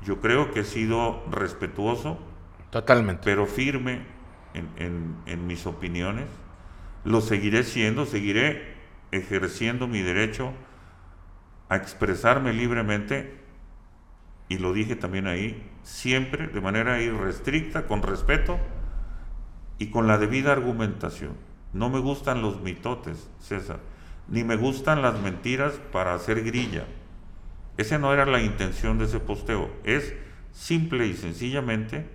Yo 0.05 0.21
creo 0.21 0.51
que 0.51 0.61
he 0.61 0.65
sido 0.65 1.23
respetuoso, 1.31 2.19
totalmente, 2.71 3.23
pero 3.25 3.47
firme 3.47 4.03
en, 4.55 5.17
en, 5.27 5.47
mis 5.47 5.67
opiniones. 5.67 6.27
Lo 7.05 7.21
seguiré 7.21 7.65
siendo, 7.65 8.07
seguiré 8.07 8.74
ejerciendo 9.17 9.87
mi 9.87 10.03
derecho 10.03 10.53
a 11.69 11.77
expresarme 11.77 12.53
libremente, 12.53 13.39
y 14.49 14.59
lo 14.59 14.73
dije 14.73 14.97
también 14.97 15.27
ahí, 15.27 15.71
siempre 15.83 16.49
de 16.49 16.61
manera 16.61 17.01
irrestricta, 17.01 17.87
con 17.87 18.03
respeto 18.03 18.59
y 19.79 19.89
con 19.89 20.07
la 20.07 20.19
debida 20.19 20.53
argumentación. 20.53 21.37
No 21.73 21.91
me 21.91 21.99
gustan 21.99 22.43
los 22.43 22.61
mitotes, 22.61 23.29
César 23.41 23.81
ni 24.29 24.45
me 24.45 24.57
gustan 24.57 25.03
las 25.03 25.21
mentiras 25.21 25.75
para 25.93 26.15
hacer 26.15 26.43
grilla. 26.43 26.87
Esa 27.77 27.99
no 27.99 28.13
era 28.13 28.25
la 28.27 28.41
intención 28.41 28.99
de 28.99 29.07
ese 29.07 29.21
posteo. 29.21 29.71
Es 29.85 30.15
simple 30.53 31.07
y 31.07 31.15
sencillamente 31.15 32.07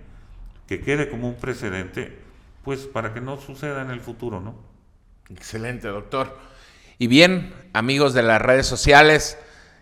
que 0.66 0.80
quede 0.80 1.08
como 1.08 1.28
un 1.28 1.36
precedente, 1.36 2.18
pues 2.64 2.86
para 2.86 3.12
que 3.12 3.20
no 3.20 3.36
suceda 3.38 3.82
en 3.82 3.90
el 3.90 4.00
futuro, 4.00 4.40
¿no? 4.40 4.54
Excelente, 5.28 5.88
doctor. 5.88 6.36
Y 7.00 7.06
bien, 7.06 7.54
amigos 7.72 8.12
de 8.12 8.22
las 8.22 8.42
redes 8.42 8.66
sociales, 8.66 9.38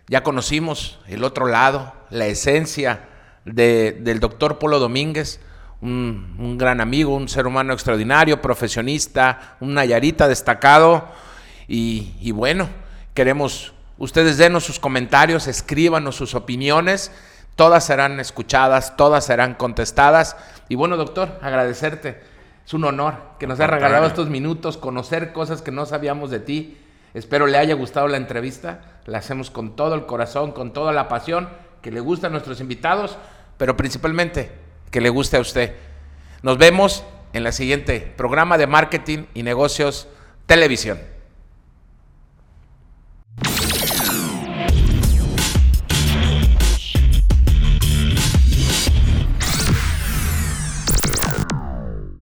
ya 0.07 0.23
conocimos 0.23 1.01
el 1.05 1.25
otro 1.25 1.47
lado, 1.47 1.91
la 2.09 2.27
esencia 2.27 3.09
del 3.43 4.21
doctor 4.21 4.57
Polo 4.57 4.79
Domínguez, 4.79 5.41
un, 5.81 6.37
un 6.39 6.57
gran 6.57 6.79
amigo, 6.79 7.13
un 7.13 7.27
ser 7.27 7.45
humano 7.45 7.73
extraordinario, 7.73 8.41
profesionista, 8.41 9.57
un 9.59 9.73
Nayarita 9.73 10.29
destacado 10.29 11.09
y, 11.67 12.31
bueno, 12.31 12.69
queremos, 13.13 13.73
ustedes 13.97 14.37
denos 14.37 14.63
sus 14.63 14.79
comentarios, 14.79 15.47
escríbanos 15.47 16.15
sus 16.15 16.35
opiniones, 16.35 17.11
todas 17.57 17.83
serán 17.83 18.21
escuchadas, 18.21 18.95
todas 18.95 19.25
serán 19.25 19.55
contestadas. 19.55 20.37
Y 20.69 20.75
bueno, 20.75 20.95
doctor, 20.95 21.37
agradecerte. 21.41 22.21
Es 22.65 22.73
un 22.73 22.85
honor 22.85 23.15
que 23.39 23.45
nos 23.45 23.59
haya 23.59 23.67
regalado 23.67 24.07
estos 24.07 24.29
minutos, 24.29 24.77
conocer 24.77 25.33
cosas 25.33 25.61
que 25.61 25.71
no 25.71 25.85
sabíamos 25.85 26.31
de 26.31 26.39
ti. 26.39 26.77
Espero 27.13 27.47
le 27.47 27.57
haya 27.57 27.73
gustado 27.75 28.07
la 28.07 28.17
entrevista. 28.17 29.01
La 29.05 29.17
hacemos 29.19 29.49
con 29.49 29.75
todo 29.75 29.95
el 29.95 30.05
corazón, 30.05 30.51
con 30.51 30.73
toda 30.73 30.93
la 30.93 31.07
pasión, 31.07 31.49
que 31.81 31.91
le 31.91 31.99
guste 31.99 32.27
a 32.27 32.29
nuestros 32.29 32.61
invitados, 32.61 33.17
pero 33.57 33.75
principalmente 33.75 34.51
que 34.91 35.01
le 35.01 35.09
guste 35.09 35.37
a 35.37 35.41
usted. 35.41 35.75
Nos 36.41 36.57
vemos 36.57 37.03
en 37.33 37.43
la 37.43 37.51
siguiente 37.51 37.99
programa 38.17 38.57
de 38.57 38.67
marketing 38.67 39.25
y 39.33 39.43
negocios 39.43 40.07
televisión. 40.45 40.99